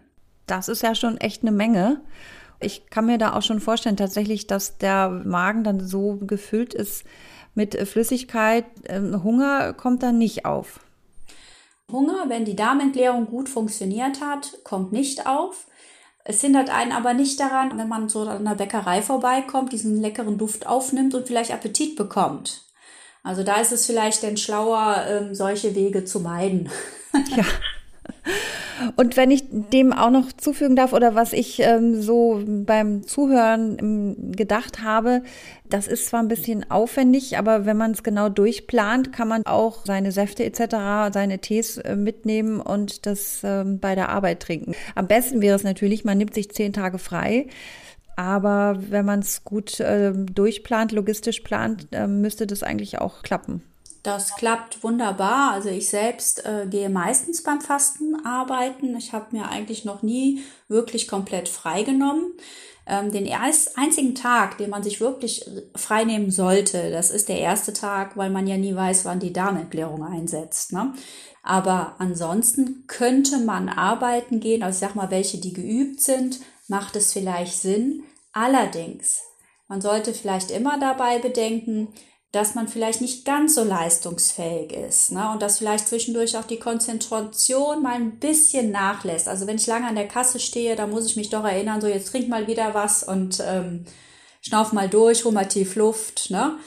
Das 0.47 0.69
ist 0.69 0.83
ja 0.83 0.95
schon 0.95 1.17
echt 1.19 1.43
eine 1.43 1.53
Menge. 1.53 2.01
Ich 2.61 2.91
kann 2.91 3.07
mir 3.07 3.19
da 3.19 3.35
auch 3.35 3.43
schon 3.43 3.61
vorstellen, 3.61 3.97
tatsächlich, 3.97 4.47
dass 4.47 4.79
der 4.79 5.09
Magen 5.09 5.65
dann 5.65 5.81
so 5.81 6.17
gefüllt 6.17 6.75
ist 6.75 7.05
mit 7.55 7.77
Flüssigkeit. 7.89 8.65
Ähm, 8.87 9.23
Hunger 9.23 9.73
kommt 9.73 10.03
dann 10.03 10.19
nicht 10.19 10.45
auf. 10.45 10.81
Hunger, 11.95 12.29
wenn 12.29 12.45
die 12.45 12.57
Darmentleerung 12.57 13.27
gut 13.27 13.49
funktioniert 13.49 14.21
hat, 14.21 14.59
kommt 14.65 14.93
nicht 14.93 15.27
auf. 15.27 15.67
Es 16.25 16.41
hindert 16.41 16.71
einen 16.71 16.93
aber 16.93 17.15
nicht 17.15 17.39
daran, 17.39 17.79
wenn 17.79 17.89
man 17.89 18.09
so 18.09 18.23
an 18.23 18.45
der 18.45 18.55
Bäckerei 18.55 19.01
vorbeikommt, 19.01 19.73
diesen 19.73 20.01
leckeren 20.01 20.37
Duft 20.37 20.67
aufnimmt 20.67 21.15
und 21.15 21.27
vielleicht 21.27 21.53
Appetit 21.53 21.97
bekommt. 21.97 22.63
Also 23.23 23.43
da 23.43 23.61
ist 23.61 23.73
es 23.73 23.87
vielleicht 23.87 24.23
denn 24.23 24.37
schlauer, 24.37 25.05
ähm, 25.09 25.35
solche 25.35 25.75
Wege 25.75 26.05
zu 26.05 26.21
meiden. 26.21 26.71
Ja. 27.37 27.45
Und 28.97 29.17
wenn 29.17 29.31
ich 29.31 29.45
dem 29.51 29.93
auch 29.93 30.11
noch 30.11 30.33
zufügen 30.33 30.77
darf 30.77 30.93
oder 30.93 31.15
was 31.15 31.33
ich 31.33 31.61
ähm, 31.61 32.01
so 32.01 32.43
beim 32.47 33.07
Zuhören 33.07 33.77
ähm, 33.81 34.33
gedacht 34.33 34.83
habe, 34.83 35.23
das 35.69 35.87
ist 35.89 36.07
zwar 36.07 36.21
ein 36.21 36.29
bisschen 36.29 36.71
aufwendig, 36.71 37.39
aber 37.39 37.67
wenn 37.67 37.77
man 37.77 37.93
es 37.93 38.03
genau 38.03 38.29
durchplant, 38.29 39.13
kann 39.13 39.29
man 39.29 39.47
auch 39.47 39.85
seine 39.85 40.13
Säfte 40.13 40.45
etc., 40.45 41.13
seine 41.13 41.39
Tees 41.39 41.79
äh, 41.79 41.97
mitnehmen 41.97 42.61
und 42.61 43.07
das 43.07 43.41
ähm, 43.45 43.81
bei 43.81 43.95
der 43.95 44.11
Arbeit 44.11 44.41
trinken. 44.41 44.75
Am 44.95 45.07
besten 45.07 45.41
wäre 45.41 45.57
es 45.57 45.65
natürlich, 45.65 46.05
man 46.05 46.19
nimmt 46.19 46.35
sich 46.35 46.51
zehn 46.51 46.73
Tage 46.73 46.99
frei. 46.99 47.47
Aber 48.17 48.79
wenn 48.91 49.05
man 49.05 49.21
es 49.21 49.43
gut 49.45 49.81
äh, 49.81 50.13
durchplant, 50.13 50.93
logistisch 50.93 51.41
plant, 51.41 51.89
äh, 51.93 52.07
müsste 52.07 52.47
das 52.47 52.63
eigentlich 52.63 52.99
auch 52.99 53.23
klappen. 53.23 53.63
Das 54.05 54.37
klappt 54.37 54.85
wunderbar. 54.85 55.53
Also 55.53 55.71
ich 55.71 55.89
selbst 55.89 56.45
äh, 56.45 56.67
gehe 56.69 56.91
meistens 56.91 57.43
beim 57.43 57.63
Fasten 57.63 58.15
arbeiten. 58.27 58.95
Ich 58.97 59.15
habe 59.15 59.35
mir 59.35 59.49
eigentlich 59.49 59.87
noch 59.87 60.03
nie 60.03 60.45
wirklich 60.69 61.09
komplett 61.09 61.49
freigenommen. 61.49 62.35
Ähm, 62.87 63.11
den 63.11 63.25
erst, 63.25 63.79
einzigen 63.79 64.15
Tag, 64.15 64.59
den 64.59 64.69
man 64.69 64.83
sich 64.83 65.01
wirklich 65.01 65.51
frei 65.75 66.05
nehmen 66.05 66.31
sollte, 66.31 66.91
das 66.91 67.11
ist 67.11 67.31
der 67.31 67.39
erste 67.39 67.73
Tag, 67.73 68.15
weil 68.19 68.29
man 68.29 68.47
ja 68.47 68.59
nie 68.59 68.77
weiß, 68.77 69.07
wann 69.07 69.21
die 69.21 69.33
Darmentleerung 69.33 70.05
einsetzt. 70.05 70.75
Ne? 70.75 70.93
Aber 71.43 71.95
ansonsten 71.99 72.85
könnte 72.87 73.39
man 73.39 73.71
arbeiten 73.71 74.39
gehen. 74.39 74.63
Also 74.63 74.77
ich 74.77 74.81
sag 74.81 74.97
mal, 74.97 75.11
welche, 75.11 75.39
die 75.39 75.55
geübt 75.55 76.03
sind, 76.03 76.41
macht 76.69 76.95
es 76.97 77.15
vielleicht 77.15 77.57
Sinn. 77.57 78.03
Allerdings, 78.35 79.23
man 79.67 79.81
sollte 79.81 80.13
vielleicht 80.13 80.51
immer 80.51 80.79
dabei 80.79 81.21
bedenken, 81.21 81.89
dass 82.35 82.55
man 82.55 82.67
vielleicht 82.67 83.01
nicht 83.01 83.25
ganz 83.25 83.55
so 83.55 83.63
leistungsfähig 83.63 84.73
ist 84.73 85.13
ne? 85.13 85.31
und 85.33 85.41
dass 85.41 85.59
vielleicht 85.59 85.89
zwischendurch 85.89 86.37
auch 86.37 86.45
die 86.45 86.59
Konzentration 86.59 87.83
mal 87.83 87.95
ein 87.95 88.19
bisschen 88.19 88.73
nachlässt. 88.73 89.29
Also 89.29 89.47
wenn 89.47 89.57
ich 89.57 89.67
lange 89.67 89.87
an 89.87 89.95
der 89.95 90.09
Kasse 90.09 90.41
stehe, 90.41 90.75
da 90.75 90.87
muss 90.87 91.07
ich 91.07 91.17
mich 91.17 91.31
doch 91.31 91.45
erinnern, 91.45 91.81
so 91.81 91.87
jetzt 91.87 92.09
trink 92.09 92.29
mal 92.29 92.47
wieder 92.49 92.75
was 92.75 93.05
und 93.05 93.43
ähm, 93.47 93.85
schnauf 94.41 94.73
mal 94.73 94.89
durch, 94.89 95.25
hol 95.25 95.33
mal 95.33 95.47
tief 95.47 95.77
Luft. 95.77 96.31
Ne? 96.31 96.59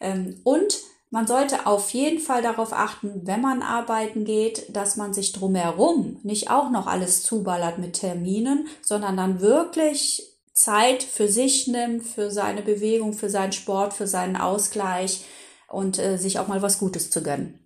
Ähm, 0.00 0.40
und 0.44 0.78
man 1.10 1.26
sollte 1.26 1.66
auf 1.66 1.90
jeden 1.90 2.18
Fall 2.18 2.42
darauf 2.42 2.72
achten, 2.72 3.22
wenn 3.24 3.40
man 3.40 3.62
arbeiten 3.62 4.24
geht, 4.24 4.76
dass 4.76 4.96
man 4.96 5.14
sich 5.14 5.32
drumherum 5.32 6.18
nicht 6.22 6.50
auch 6.50 6.70
noch 6.70 6.86
alles 6.86 7.22
zuballert 7.22 7.78
mit 7.78 7.94
Terminen, 7.94 8.66
sondern 8.82 9.16
dann 9.16 9.40
wirklich 9.40 10.33
Zeit 10.54 11.02
für 11.02 11.28
sich 11.28 11.66
nimmt, 11.66 12.04
für 12.04 12.30
seine 12.30 12.62
Bewegung, 12.62 13.12
für 13.12 13.28
seinen 13.28 13.52
Sport, 13.52 13.92
für 13.92 14.06
seinen 14.06 14.36
Ausgleich 14.36 15.24
und 15.68 15.98
äh, 15.98 16.16
sich 16.16 16.38
auch 16.38 16.48
mal 16.48 16.62
was 16.62 16.78
Gutes 16.78 17.10
zu 17.10 17.22
gönnen. 17.22 17.58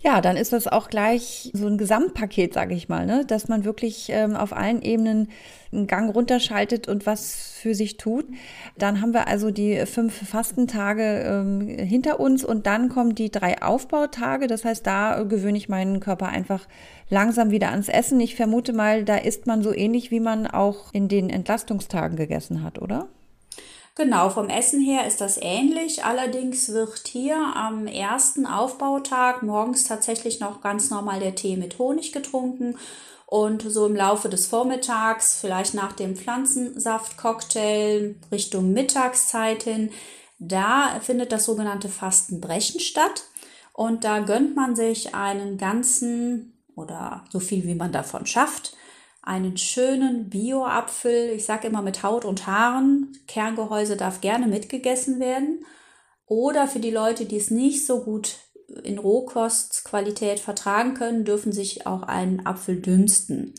Ja, 0.00 0.20
dann 0.20 0.36
ist 0.36 0.52
das 0.52 0.66
auch 0.66 0.88
gleich 0.88 1.50
so 1.52 1.66
ein 1.66 1.78
Gesamtpaket, 1.78 2.54
sage 2.54 2.74
ich 2.74 2.88
mal, 2.88 3.06
ne? 3.06 3.24
dass 3.24 3.48
man 3.48 3.64
wirklich 3.64 4.08
ähm, 4.10 4.36
auf 4.36 4.52
allen 4.52 4.82
Ebenen 4.82 5.30
einen 5.72 5.86
Gang 5.86 6.14
runterschaltet 6.14 6.88
und 6.88 7.06
was 7.06 7.52
für 7.52 7.74
sich 7.74 7.96
tut. 7.96 8.26
Dann 8.76 9.00
haben 9.00 9.12
wir 9.12 9.28
also 9.28 9.50
die 9.50 9.84
fünf 9.86 10.28
Fastentage 10.28 11.22
ähm, 11.26 11.68
hinter 11.68 12.20
uns 12.20 12.44
und 12.44 12.66
dann 12.66 12.88
kommen 12.88 13.14
die 13.14 13.30
drei 13.30 13.60
Aufbautage. 13.60 14.46
Das 14.46 14.64
heißt, 14.64 14.86
da 14.86 15.22
gewöhne 15.24 15.58
ich 15.58 15.68
meinen 15.68 16.00
Körper 16.00 16.28
einfach 16.28 16.66
langsam 17.10 17.50
wieder 17.50 17.70
ans 17.70 17.88
Essen. 17.88 18.20
Ich 18.20 18.36
vermute 18.36 18.72
mal, 18.72 19.04
da 19.04 19.16
isst 19.16 19.46
man 19.46 19.62
so 19.62 19.74
ähnlich, 19.74 20.10
wie 20.10 20.20
man 20.20 20.46
auch 20.46 20.92
in 20.92 21.08
den 21.08 21.30
Entlastungstagen 21.30 22.16
gegessen 22.16 22.62
hat, 22.62 22.80
oder? 22.80 23.08
Genau, 23.98 24.30
vom 24.30 24.48
Essen 24.48 24.80
her 24.80 25.06
ist 25.08 25.20
das 25.20 25.38
ähnlich. 25.42 26.04
Allerdings 26.04 26.68
wird 26.68 27.08
hier 27.08 27.36
am 27.56 27.88
ersten 27.88 28.46
Aufbautag 28.46 29.42
morgens 29.42 29.82
tatsächlich 29.82 30.38
noch 30.38 30.60
ganz 30.60 30.90
normal 30.90 31.18
der 31.18 31.34
Tee 31.34 31.56
mit 31.56 31.80
Honig 31.80 32.12
getrunken 32.12 32.78
und 33.26 33.62
so 33.62 33.86
im 33.86 33.96
Laufe 33.96 34.28
des 34.28 34.46
Vormittags, 34.46 35.40
vielleicht 35.40 35.74
nach 35.74 35.94
dem 35.94 36.14
Pflanzensaftcocktail 36.14 38.14
Richtung 38.30 38.72
Mittagszeit 38.72 39.64
hin, 39.64 39.90
da 40.38 41.00
findet 41.02 41.32
das 41.32 41.46
sogenannte 41.46 41.88
Fastenbrechen 41.88 42.78
statt. 42.78 43.24
Und 43.72 44.04
da 44.04 44.20
gönnt 44.20 44.54
man 44.54 44.76
sich 44.76 45.16
einen 45.16 45.58
ganzen 45.58 46.52
oder 46.76 47.24
so 47.30 47.40
viel 47.40 47.66
wie 47.66 47.74
man 47.74 47.90
davon 47.90 48.26
schafft, 48.26 48.76
einen 49.28 49.58
schönen 49.58 50.30
Bio-Apfel, 50.30 51.30
ich 51.30 51.44
sage 51.44 51.68
immer 51.68 51.82
mit 51.82 52.02
Haut 52.02 52.24
und 52.24 52.46
Haaren. 52.46 53.12
Kerngehäuse 53.26 53.98
darf 53.98 54.22
gerne 54.22 54.46
mitgegessen 54.46 55.20
werden. 55.20 55.66
Oder 56.24 56.66
für 56.66 56.80
die 56.80 56.90
Leute, 56.90 57.26
die 57.26 57.36
es 57.36 57.50
nicht 57.50 57.84
so 57.84 58.02
gut 58.02 58.36
in 58.84 58.98
Rohkostqualität 58.98 60.40
vertragen 60.40 60.94
können, 60.94 61.26
dürfen 61.26 61.52
sich 61.52 61.86
auch 61.86 62.04
einen 62.04 62.46
Apfel 62.46 62.80
dünsten. 62.80 63.54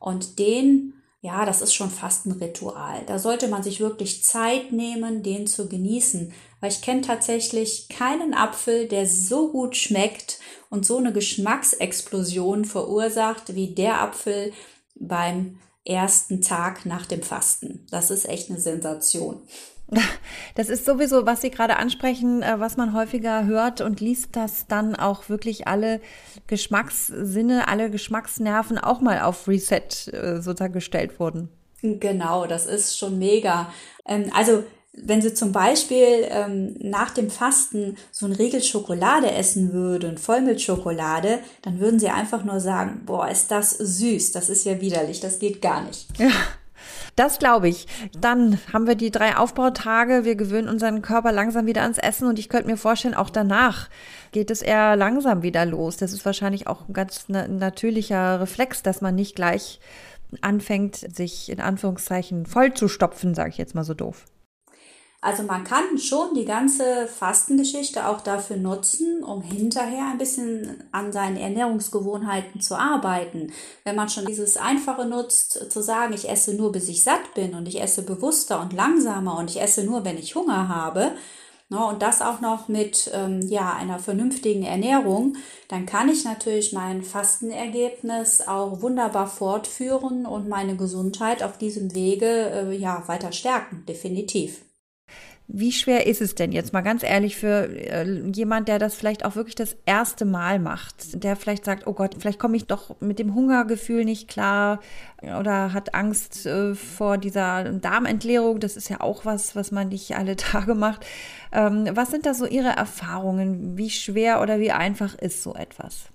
Und 0.00 0.40
den, 0.40 0.94
ja, 1.20 1.44
das 1.46 1.62
ist 1.62 1.74
schon 1.74 1.90
fast 1.90 2.26
ein 2.26 2.32
Ritual. 2.32 3.02
Da 3.06 3.20
sollte 3.20 3.46
man 3.46 3.62
sich 3.62 3.78
wirklich 3.78 4.24
Zeit 4.24 4.72
nehmen, 4.72 5.22
den 5.22 5.46
zu 5.46 5.68
genießen. 5.68 6.32
Weil 6.60 6.70
ich 6.70 6.82
kenne 6.82 7.02
tatsächlich 7.02 7.88
keinen 7.88 8.34
Apfel, 8.34 8.88
der 8.88 9.06
so 9.06 9.52
gut 9.52 9.76
schmeckt 9.76 10.40
und 10.70 10.84
so 10.84 10.98
eine 10.98 11.12
Geschmacksexplosion 11.12 12.64
verursacht 12.64 13.54
wie 13.54 13.74
der 13.76 14.00
Apfel 14.02 14.52
beim 14.94 15.58
ersten 15.84 16.40
Tag 16.40 16.86
nach 16.86 17.06
dem 17.06 17.22
Fasten. 17.22 17.86
Das 17.90 18.10
ist 18.10 18.28
echt 18.28 18.50
eine 18.50 18.60
Sensation. 18.60 19.42
Das 20.54 20.68
ist 20.68 20.84
sowieso, 20.84 21.26
was 21.26 21.40
Sie 21.40 21.50
gerade 21.50 21.76
ansprechen, 21.76 22.42
äh, 22.42 22.58
was 22.58 22.76
man 22.76 22.94
häufiger 22.94 23.44
hört 23.44 23.80
und 23.80 24.00
liest, 24.00 24.36
dass 24.36 24.66
dann 24.66 24.94
auch 24.94 25.28
wirklich 25.28 25.66
alle 25.66 26.00
Geschmackssinne, 26.46 27.68
alle 27.68 27.90
Geschmacksnerven 27.90 28.78
auch 28.78 29.00
mal 29.00 29.22
auf 29.22 29.48
Reset 29.48 30.08
äh, 30.12 30.40
sozusagen 30.40 30.72
gestellt 30.72 31.18
wurden. 31.18 31.48
Genau, 31.82 32.46
das 32.46 32.66
ist 32.66 32.96
schon 32.96 33.18
mega. 33.18 33.72
Ähm, 34.06 34.30
also 34.32 34.64
wenn 34.96 35.20
Sie 35.20 35.34
zum 35.34 35.52
Beispiel 35.52 36.26
ähm, 36.28 36.76
nach 36.80 37.10
dem 37.10 37.30
Fasten 37.30 37.96
so 38.12 38.26
ein 38.26 38.32
Riegel 38.32 38.62
Schokolade 38.62 39.30
essen 39.30 39.72
würden, 39.72 40.18
Vollmilchschokolade, 40.18 41.40
dann 41.62 41.80
würden 41.80 41.98
Sie 41.98 42.08
einfach 42.08 42.44
nur 42.44 42.60
sagen, 42.60 43.02
boah, 43.04 43.28
ist 43.28 43.50
das 43.50 43.70
süß, 43.70 44.32
das 44.32 44.48
ist 44.48 44.64
ja 44.64 44.80
widerlich, 44.80 45.20
das 45.20 45.38
geht 45.38 45.60
gar 45.60 45.82
nicht. 45.82 46.06
Ja. 46.18 46.30
Das 47.16 47.38
glaube 47.38 47.68
ich. 47.68 47.86
Dann 48.20 48.58
haben 48.72 48.88
wir 48.88 48.96
die 48.96 49.12
drei 49.12 49.36
Aufbautage. 49.36 50.24
Wir 50.24 50.34
gewöhnen 50.34 50.68
unseren 50.68 51.00
Körper 51.00 51.30
langsam 51.30 51.64
wieder 51.66 51.82
ans 51.82 51.98
Essen 51.98 52.26
und 52.26 52.40
ich 52.40 52.48
könnte 52.48 52.68
mir 52.68 52.76
vorstellen, 52.76 53.14
auch 53.14 53.30
danach 53.30 53.88
geht 54.32 54.50
es 54.50 54.62
eher 54.62 54.96
langsam 54.96 55.42
wieder 55.42 55.64
los. 55.64 55.96
Das 55.96 56.12
ist 56.12 56.26
wahrscheinlich 56.26 56.66
auch 56.66 56.88
ein 56.88 56.92
ganz 56.92 57.26
natürlicher 57.28 58.40
Reflex, 58.40 58.82
dass 58.82 59.00
man 59.00 59.14
nicht 59.14 59.36
gleich 59.36 59.78
anfängt, 60.40 60.96
sich 60.96 61.50
in 61.50 61.60
Anführungszeichen 61.60 62.46
voll 62.46 62.74
zu 62.74 62.88
stopfen, 62.88 63.34
sage 63.34 63.50
ich 63.50 63.58
jetzt 63.58 63.76
mal 63.76 63.84
so 63.84 63.94
doof. 63.94 64.24
Also 65.24 65.42
man 65.42 65.64
kann 65.64 65.96
schon 65.96 66.34
die 66.34 66.44
ganze 66.44 67.06
Fastengeschichte 67.06 68.08
auch 68.08 68.20
dafür 68.20 68.58
nutzen, 68.58 69.24
um 69.24 69.40
hinterher 69.40 70.08
ein 70.10 70.18
bisschen 70.18 70.84
an 70.92 71.14
seinen 71.14 71.38
Ernährungsgewohnheiten 71.38 72.60
zu 72.60 72.78
arbeiten. 72.78 73.50
Wenn 73.84 73.96
man 73.96 74.10
schon 74.10 74.26
dieses 74.26 74.58
Einfache 74.58 75.06
nutzt, 75.06 75.72
zu 75.72 75.82
sagen, 75.82 76.12
ich 76.12 76.28
esse 76.28 76.52
nur 76.52 76.72
bis 76.72 76.90
ich 76.90 77.02
satt 77.02 77.32
bin 77.32 77.54
und 77.54 77.66
ich 77.66 77.80
esse 77.80 78.02
bewusster 78.02 78.60
und 78.60 78.74
langsamer 78.74 79.38
und 79.38 79.48
ich 79.48 79.62
esse 79.62 79.82
nur, 79.84 80.04
wenn 80.04 80.18
ich 80.18 80.34
Hunger 80.34 80.68
habe, 80.68 81.12
ne, 81.70 81.82
und 81.86 82.02
das 82.02 82.20
auch 82.20 82.42
noch 82.42 82.68
mit 82.68 83.10
ähm, 83.14 83.40
ja, 83.48 83.72
einer 83.72 83.98
vernünftigen 83.98 84.64
Ernährung, 84.64 85.36
dann 85.68 85.86
kann 85.86 86.10
ich 86.10 86.26
natürlich 86.26 86.74
mein 86.74 87.02
Fastenergebnis 87.02 88.42
auch 88.42 88.82
wunderbar 88.82 89.28
fortführen 89.28 90.26
und 90.26 90.50
meine 90.50 90.76
Gesundheit 90.76 91.42
auf 91.42 91.56
diesem 91.56 91.94
Wege 91.94 92.26
äh, 92.26 92.76
ja, 92.76 93.04
weiter 93.06 93.32
stärken, 93.32 93.86
definitiv. 93.88 94.60
Wie 95.46 95.72
schwer 95.72 96.06
ist 96.06 96.22
es 96.22 96.34
denn 96.34 96.52
jetzt 96.52 96.72
mal 96.72 96.80
ganz 96.80 97.02
ehrlich 97.02 97.36
für 97.36 97.68
äh, 97.68 98.30
jemand, 98.32 98.66
der 98.66 98.78
das 98.78 98.94
vielleicht 98.94 99.26
auch 99.26 99.36
wirklich 99.36 99.54
das 99.54 99.76
erste 99.84 100.24
Mal 100.24 100.58
macht, 100.58 101.22
der 101.22 101.36
vielleicht 101.36 101.66
sagt, 101.66 101.86
oh 101.86 101.92
Gott, 101.92 102.16
vielleicht 102.18 102.38
komme 102.38 102.56
ich 102.56 102.66
doch 102.66 102.98
mit 103.00 103.18
dem 103.18 103.34
Hungergefühl 103.34 104.06
nicht 104.06 104.26
klar 104.26 104.80
oder 105.20 105.74
hat 105.74 105.94
Angst 105.94 106.46
äh, 106.46 106.74
vor 106.74 107.18
dieser 107.18 107.64
Darmentleerung. 107.72 108.58
Das 108.58 108.76
ist 108.76 108.88
ja 108.88 109.02
auch 109.02 109.26
was, 109.26 109.54
was 109.54 109.70
man 109.70 109.88
nicht 109.88 110.16
alle 110.16 110.36
Tage 110.36 110.74
macht. 110.74 111.04
Ähm, 111.52 111.88
was 111.92 112.10
sind 112.10 112.24
da 112.24 112.32
so 112.32 112.46
Ihre 112.46 112.70
Erfahrungen? 112.70 113.76
Wie 113.76 113.90
schwer 113.90 114.40
oder 114.40 114.60
wie 114.60 114.72
einfach 114.72 115.14
ist 115.14 115.42
so 115.42 115.54
etwas? 115.54 116.13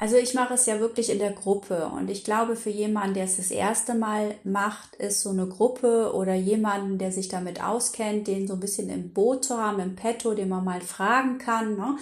Also 0.00 0.16
ich 0.16 0.32
mache 0.32 0.54
es 0.54 0.64
ja 0.64 0.80
wirklich 0.80 1.10
in 1.10 1.18
der 1.18 1.32
Gruppe 1.32 1.90
und 1.94 2.08
ich 2.08 2.24
glaube, 2.24 2.56
für 2.56 2.70
jemanden, 2.70 3.12
der 3.12 3.24
es 3.24 3.36
das 3.36 3.50
erste 3.50 3.94
Mal 3.94 4.34
macht, 4.44 4.96
ist 4.96 5.20
so 5.20 5.28
eine 5.28 5.46
Gruppe 5.46 6.14
oder 6.14 6.32
jemanden, 6.34 6.96
der 6.96 7.12
sich 7.12 7.28
damit 7.28 7.62
auskennt, 7.62 8.26
den 8.26 8.48
so 8.48 8.54
ein 8.54 8.60
bisschen 8.60 8.88
im 8.88 9.12
Boot 9.12 9.44
zu 9.44 9.58
haben, 9.58 9.78
im 9.78 9.96
Petto, 9.96 10.32
den 10.32 10.48
man 10.48 10.64
mal 10.64 10.80
fragen 10.80 11.36
kann, 11.36 11.76
ne, 11.76 11.98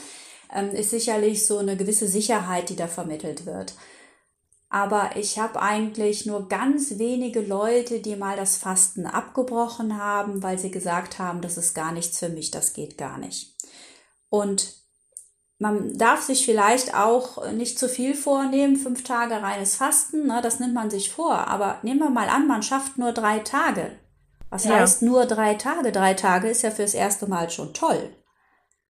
ähm, 0.54 0.70
ist 0.70 0.90
sicherlich 0.90 1.44
so 1.44 1.58
eine 1.58 1.76
gewisse 1.76 2.06
Sicherheit, 2.06 2.68
die 2.68 2.76
da 2.76 2.86
vermittelt 2.86 3.46
wird. 3.46 3.74
Aber 4.68 5.16
ich 5.16 5.40
habe 5.40 5.60
eigentlich 5.60 6.24
nur 6.24 6.48
ganz 6.48 6.98
wenige 6.98 7.40
Leute, 7.40 7.98
die 7.98 8.14
mal 8.14 8.36
das 8.36 8.58
Fasten 8.58 9.06
abgebrochen 9.06 9.98
haben, 9.98 10.40
weil 10.44 10.60
sie 10.60 10.70
gesagt 10.70 11.18
haben, 11.18 11.40
das 11.40 11.58
ist 11.58 11.74
gar 11.74 11.90
nichts 11.90 12.20
für 12.20 12.28
mich, 12.28 12.52
das 12.52 12.74
geht 12.74 12.96
gar 12.96 13.18
nicht. 13.18 13.56
Und 14.28 14.77
man 15.58 15.98
darf 15.98 16.22
sich 16.22 16.44
vielleicht 16.44 16.94
auch 16.94 17.50
nicht 17.52 17.78
zu 17.78 17.88
viel 17.88 18.14
vornehmen, 18.14 18.76
fünf 18.76 19.02
Tage 19.02 19.42
reines 19.42 19.76
Fasten, 19.76 20.26
ne, 20.26 20.40
das 20.40 20.60
nimmt 20.60 20.74
man 20.74 20.90
sich 20.90 21.10
vor. 21.10 21.48
Aber 21.48 21.78
nehmen 21.82 22.00
wir 22.00 22.10
mal 22.10 22.28
an, 22.28 22.46
man 22.46 22.62
schafft 22.62 22.96
nur 22.96 23.12
drei 23.12 23.40
Tage. 23.40 23.98
Was 24.50 24.64
ja. 24.64 24.76
heißt 24.76 25.02
nur 25.02 25.26
drei 25.26 25.54
Tage? 25.54 25.92
Drei 25.92 26.14
Tage 26.14 26.48
ist 26.48 26.62
ja 26.62 26.70
fürs 26.70 26.94
erste 26.94 27.26
Mal 27.26 27.50
schon 27.50 27.74
toll. 27.74 28.14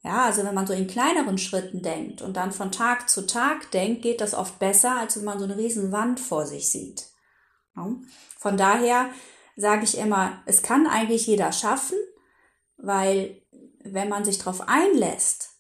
Ja, 0.04 0.26
also 0.26 0.44
wenn 0.44 0.56
man 0.56 0.66
so 0.66 0.74
in 0.74 0.88
kleineren 0.88 1.38
Schritten 1.38 1.82
denkt 1.82 2.22
und 2.22 2.36
dann 2.38 2.52
von 2.52 2.72
Tag 2.72 3.10
zu 3.10 3.28
Tag 3.28 3.70
denkt, 3.72 4.02
geht 4.02 4.22
das 4.22 4.34
oft 4.34 4.58
besser, 4.58 4.98
als 4.98 5.18
wenn 5.18 5.26
man 5.26 5.40
so 5.40 5.46
eine 5.46 5.58
riesen 5.58 5.92
Wand 5.92 6.20
vor 6.20 6.46
sich 6.46 6.72
sieht. 6.72 7.08
Von 8.40 8.58
daher 8.58 9.10
sage 9.56 9.84
ich 9.84 9.98
immer, 9.98 10.42
es 10.46 10.64
kann 10.64 10.88
eigentlich 10.88 11.28
jeder 11.28 11.52
schaffen, 11.52 11.98
weil 12.78 13.42
wenn 13.84 14.10
man 14.10 14.26
sich 14.26 14.40
darauf 14.40 14.68
einlässt, 14.68 15.51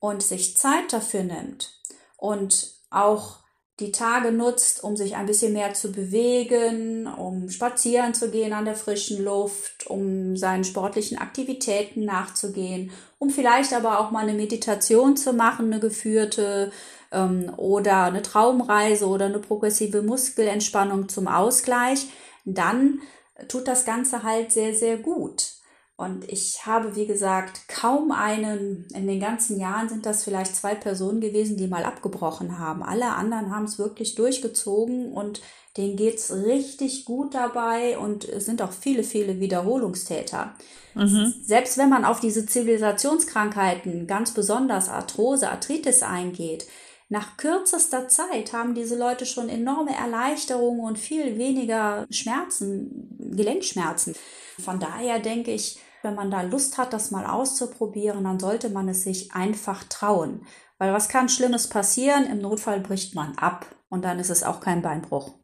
und 0.00 0.22
sich 0.22 0.56
Zeit 0.56 0.92
dafür 0.92 1.22
nimmt 1.22 1.78
und 2.16 2.74
auch 2.90 3.40
die 3.80 3.92
Tage 3.92 4.30
nutzt, 4.30 4.84
um 4.84 4.96
sich 4.96 5.16
ein 5.16 5.26
bisschen 5.26 5.54
mehr 5.54 5.72
zu 5.72 5.90
bewegen, 5.90 7.06
um 7.06 7.48
spazieren 7.48 8.12
zu 8.12 8.30
gehen 8.30 8.52
an 8.52 8.66
der 8.66 8.74
frischen 8.74 9.24
Luft, 9.24 9.86
um 9.86 10.36
seinen 10.36 10.64
sportlichen 10.64 11.18
Aktivitäten 11.18 12.04
nachzugehen, 12.04 12.90
um 13.18 13.30
vielleicht 13.30 13.72
aber 13.72 13.98
auch 13.98 14.10
mal 14.10 14.24
eine 14.24 14.34
Meditation 14.34 15.16
zu 15.16 15.32
machen, 15.32 15.66
eine 15.66 15.80
geführte 15.80 16.72
ähm, 17.10 17.52
oder 17.56 18.04
eine 18.04 18.22
Traumreise 18.22 19.06
oder 19.06 19.26
eine 19.26 19.38
progressive 19.38 20.02
Muskelentspannung 20.02 21.08
zum 21.08 21.26
Ausgleich, 21.26 22.08
dann 22.44 23.00
tut 23.48 23.66
das 23.66 23.86
Ganze 23.86 24.22
halt 24.22 24.52
sehr, 24.52 24.74
sehr 24.74 24.98
gut. 24.98 25.59
Und 26.00 26.32
ich 26.32 26.64
habe, 26.64 26.96
wie 26.96 27.04
gesagt, 27.04 27.68
kaum 27.68 28.10
einen, 28.10 28.86
in 28.94 29.06
den 29.06 29.20
ganzen 29.20 29.60
Jahren 29.60 29.90
sind 29.90 30.06
das 30.06 30.24
vielleicht 30.24 30.56
zwei 30.56 30.74
Personen 30.74 31.20
gewesen, 31.20 31.58
die 31.58 31.66
mal 31.66 31.84
abgebrochen 31.84 32.58
haben. 32.58 32.82
Alle 32.82 33.10
anderen 33.10 33.54
haben 33.54 33.66
es 33.66 33.78
wirklich 33.78 34.14
durchgezogen 34.14 35.12
und 35.12 35.42
denen 35.76 35.96
geht 35.96 36.14
es 36.14 36.32
richtig 36.32 37.04
gut 37.04 37.34
dabei 37.34 37.98
und 37.98 38.26
es 38.26 38.46
sind 38.46 38.62
auch 38.62 38.72
viele, 38.72 39.04
viele 39.04 39.40
Wiederholungstäter. 39.40 40.54
Mhm. 40.94 41.34
Selbst 41.42 41.76
wenn 41.76 41.90
man 41.90 42.06
auf 42.06 42.18
diese 42.18 42.46
Zivilisationskrankheiten, 42.46 44.06
ganz 44.06 44.32
besonders 44.32 44.88
Arthrose, 44.88 45.50
Arthritis 45.50 46.02
eingeht, 46.02 46.66
nach 47.10 47.36
kürzester 47.36 48.08
Zeit 48.08 48.54
haben 48.54 48.74
diese 48.74 48.96
Leute 48.96 49.26
schon 49.26 49.50
enorme 49.50 49.94
Erleichterungen 49.94 50.80
und 50.80 50.98
viel 50.98 51.36
weniger 51.36 52.06
Schmerzen, 52.08 53.18
Gelenkschmerzen. 53.36 54.14
Von 54.58 54.80
daher 54.80 55.18
denke 55.18 55.50
ich, 55.50 55.78
Wenn 56.02 56.14
man 56.14 56.30
da 56.30 56.42
Lust 56.42 56.78
hat, 56.78 56.92
das 56.92 57.10
mal 57.10 57.26
auszuprobieren, 57.26 58.24
dann 58.24 58.40
sollte 58.40 58.70
man 58.70 58.88
es 58.88 59.02
sich 59.02 59.32
einfach 59.32 59.84
trauen. 59.84 60.46
Weil 60.78 60.92
was 60.94 61.08
kann 61.08 61.28
Schlimmes 61.28 61.68
passieren? 61.68 62.24
Im 62.24 62.38
Notfall 62.38 62.80
bricht 62.80 63.14
man 63.14 63.36
ab 63.36 63.66
und 63.90 64.04
dann 64.04 64.18
ist 64.18 64.30
es 64.30 64.42
auch 64.42 64.60
kein 64.60 64.80
Beinbruch. 64.80 65.34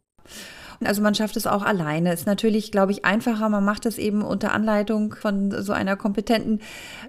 Also 0.84 1.02
man 1.02 1.14
schafft 1.14 1.36
es 1.36 1.46
auch 1.46 1.62
alleine. 1.62 2.12
Ist 2.12 2.26
natürlich, 2.26 2.70
glaube 2.70 2.92
ich, 2.92 3.04
einfacher. 3.04 3.48
Man 3.48 3.64
macht 3.64 3.86
es 3.86 3.98
eben 3.98 4.22
unter 4.22 4.52
Anleitung 4.52 5.14
von 5.14 5.50
so 5.62 5.72
einer 5.72 5.96
kompetenten 5.96 6.60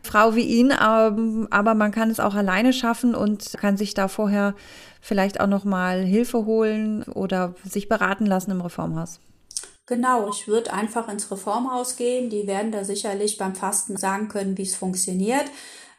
Frau 0.04 0.36
wie 0.36 0.42
ihn. 0.42 0.72
Ähm, 0.72 1.48
aber 1.52 1.74
man 1.74 1.92
kann 1.92 2.10
es 2.10 2.20
auch 2.20 2.36
alleine 2.36 2.74
schaffen 2.74 3.16
und 3.16 3.54
kann 3.58 3.78
sich 3.78 3.94
da 3.94 4.08
vorher 4.08 4.56
vielleicht 5.02 5.40
auch 5.40 5.48
noch 5.48 5.64
mal 5.64 6.04
Hilfe 6.04 6.46
holen 6.46 7.04
oder 7.04 7.56
sich 7.64 7.90
beraten 7.90 8.26
lassen 8.26 8.52
im 8.52 8.62
Reformhaus. 8.62 9.20
Genau, 9.88 10.30
ich 10.30 10.50
würde 10.50 10.74
einfach 10.74 11.08
ins 11.08 11.32
Reformhaus 11.32 11.96
gehen. 11.96 12.30
Die 12.30 12.46
werden 12.46 12.74
da 12.74 12.84
sicherlich 12.84 13.38
beim 13.38 13.56
Fasten 13.56 13.96
sagen 13.96 14.28
können, 14.28 14.58
wie 14.58 14.64
es 14.64 14.76
funktioniert. 14.76 15.46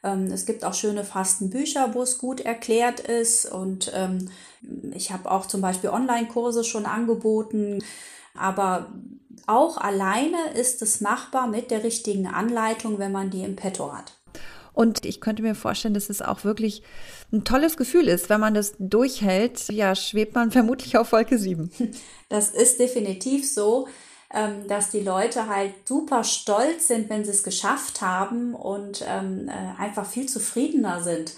Ähm, 0.05 0.27
es 0.27 0.45
gibt 0.45 0.63
auch 0.63 0.75
schöne 0.75 1.05
Fastenbücher, 1.05 1.95
wo 1.95 2.03
es 2.03 2.19
gut 2.19 2.41
erklärt 2.41 3.01
ist. 3.01 3.51
Und 3.51 3.91
ähm, 3.95 4.31
ich 4.93 5.11
habe 5.11 5.31
auch 5.31 5.47
zum 5.47 5.63
Beispiel 5.63 5.89
Online-Kurse 5.89 6.65
schon 6.65 6.85
angeboten. 6.85 7.83
Aber 8.35 8.93
auch 9.47 9.79
alleine 9.79 10.51
ist 10.55 10.83
es 10.83 11.01
machbar 11.01 11.47
mit 11.47 11.71
der 11.71 11.83
richtigen 11.83 12.27
Anleitung, 12.27 12.99
wenn 12.99 13.13
man 13.13 13.31
die 13.31 13.43
im 13.43 13.57
Petto 13.57 13.91
hat. 13.95 14.18
Und 14.79 15.05
ich 15.05 15.21
könnte 15.21 15.43
mir 15.43 15.57
vorstellen, 15.57 15.95
dass 15.95 16.09
es 16.09 16.23
auch 16.23 16.45
wirklich 16.45 16.85
ein 17.33 17.43
tolles 17.43 17.77
Gefühl 17.77 18.07
ist, 18.07 18.29
wenn 18.29 18.39
man 18.39 18.55
das 18.55 18.75
durchhält. 18.79 19.69
Ja, 19.71 19.97
schwebt 19.97 20.37
man 20.37 20.53
vermutlich 20.53 20.97
auf 20.97 21.11
Wolke 21.11 21.37
7. 21.37 21.73
Das 22.29 22.51
ist 22.51 22.79
definitiv 22.79 23.51
so, 23.51 23.89
ähm, 24.33 24.69
dass 24.69 24.91
die 24.91 25.01
Leute 25.01 25.49
halt 25.49 25.73
super 25.89 26.23
stolz 26.23 26.87
sind, 26.87 27.11
wenn 27.11 27.25
sie 27.25 27.33
es 27.33 27.43
geschafft 27.43 28.03
haben 28.03 28.55
und 28.55 29.05
ähm, 29.09 29.49
äh, 29.49 29.83
einfach 29.83 30.07
viel 30.07 30.29
zufriedener 30.29 31.03
sind. 31.03 31.33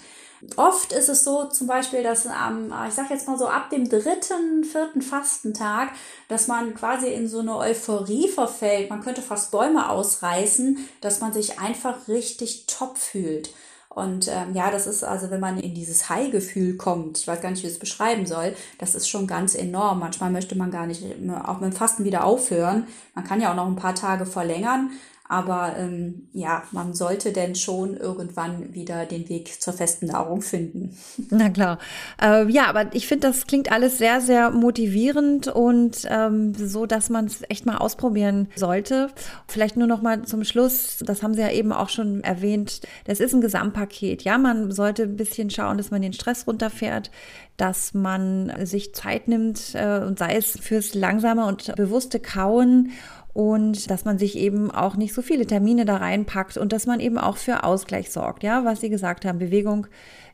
Oft 0.55 0.91
ist 0.91 1.07
es 1.07 1.23
so 1.23 1.45
zum 1.45 1.67
Beispiel, 1.67 2.01
dass 2.01 2.25
am, 2.25 2.73
ich 2.87 2.93
sag 2.93 3.09
jetzt 3.09 3.27
mal 3.27 3.37
so 3.37 3.47
ab 3.47 3.69
dem 3.69 3.87
dritten, 3.87 4.63
vierten 4.63 5.01
Fastentag, 5.01 5.91
dass 6.29 6.47
man 6.47 6.73
quasi 6.73 7.07
in 7.13 7.27
so 7.27 7.39
eine 7.39 7.55
Euphorie 7.57 8.27
verfällt. 8.27 8.89
Man 8.89 9.01
könnte 9.01 9.21
fast 9.21 9.51
Bäume 9.51 9.89
ausreißen, 9.89 10.77
dass 10.99 11.21
man 11.21 11.31
sich 11.31 11.59
einfach 11.59 12.07
richtig 12.07 12.65
top 12.65 12.97
fühlt. 12.97 13.53
Und 13.93 14.29
ähm, 14.29 14.55
ja, 14.55 14.71
das 14.71 14.87
ist 14.87 15.03
also, 15.03 15.31
wenn 15.31 15.41
man 15.41 15.59
in 15.59 15.75
dieses 15.75 16.09
High-Gefühl 16.09 16.77
kommt, 16.77 17.19
ich 17.19 17.27
weiß 17.27 17.41
gar 17.41 17.51
nicht, 17.51 17.61
wie 17.61 17.67
ich 17.67 17.73
es 17.73 17.79
beschreiben 17.79 18.25
soll, 18.25 18.55
das 18.77 18.95
ist 18.95 19.09
schon 19.09 19.27
ganz 19.27 19.53
enorm. 19.53 19.99
Manchmal 19.99 20.31
möchte 20.31 20.57
man 20.57 20.71
gar 20.71 20.87
nicht 20.87 21.03
auch 21.43 21.59
mit 21.59 21.73
dem 21.73 21.75
Fasten 21.75 22.05
wieder 22.05 22.23
aufhören. 22.23 22.87
Man 23.15 23.25
kann 23.25 23.41
ja 23.41 23.51
auch 23.51 23.55
noch 23.55 23.67
ein 23.67 23.75
paar 23.75 23.93
Tage 23.93 24.25
verlängern, 24.25 24.91
aber 25.31 25.77
ähm, 25.77 26.27
ja, 26.33 26.63
man 26.73 26.93
sollte 26.93 27.31
denn 27.31 27.55
schon 27.55 27.95
irgendwann 27.95 28.73
wieder 28.73 29.05
den 29.05 29.29
Weg 29.29 29.61
zur 29.61 29.71
festen 29.71 30.07
Nahrung 30.07 30.41
finden. 30.41 30.97
Na 31.29 31.49
klar. 31.49 31.79
Äh, 32.21 32.49
ja, 32.51 32.65
aber 32.65 32.93
ich 32.93 33.07
finde, 33.07 33.29
das 33.29 33.47
klingt 33.47 33.71
alles 33.71 33.97
sehr, 33.97 34.19
sehr 34.19 34.51
motivierend 34.51 35.47
und 35.47 36.05
ähm, 36.09 36.53
so, 36.53 36.85
dass 36.85 37.09
man 37.09 37.27
es 37.27 37.43
echt 37.47 37.65
mal 37.65 37.77
ausprobieren 37.77 38.49
sollte. 38.57 39.07
Vielleicht 39.47 39.77
nur 39.77 39.87
noch 39.87 40.01
mal 40.01 40.23
zum 40.23 40.43
Schluss, 40.43 40.97
das 40.99 41.23
haben 41.23 41.33
Sie 41.33 41.39
ja 41.39 41.51
eben 41.51 41.71
auch 41.71 41.87
schon 41.87 42.21
erwähnt, 42.25 42.81
das 43.05 43.21
ist 43.21 43.33
ein 43.33 43.39
Gesamtpaket. 43.39 44.23
Ja, 44.23 44.37
man 44.37 44.69
sollte 44.69 45.03
ein 45.03 45.15
bisschen 45.15 45.49
schauen, 45.49 45.77
dass 45.77 45.91
man 45.91 46.01
den 46.01 46.11
Stress 46.11 46.45
runterfährt, 46.45 47.09
dass 47.55 47.93
man 47.93 48.51
sich 48.65 48.93
Zeit 48.93 49.29
nimmt 49.29 49.75
äh, 49.75 49.99
und 49.99 50.19
sei 50.19 50.35
es 50.35 50.59
fürs 50.59 50.93
langsame 50.93 51.45
und 51.45 51.73
bewusste 51.77 52.19
Kauen 52.19 52.91
und 53.33 53.89
dass 53.89 54.05
man 54.05 54.17
sich 54.17 54.37
eben 54.37 54.71
auch 54.71 54.95
nicht 54.95 55.13
so 55.13 55.21
viele 55.21 55.45
Termine 55.45 55.85
da 55.85 55.97
reinpackt 55.97 56.57
und 56.57 56.73
dass 56.73 56.85
man 56.85 56.99
eben 56.99 57.17
auch 57.17 57.37
für 57.37 57.63
Ausgleich 57.63 58.11
sorgt. 58.11 58.43
Ja, 58.43 58.65
was 58.65 58.81
Sie 58.81 58.89
gesagt 58.89 59.25
haben, 59.25 59.39
Bewegung 59.39 59.87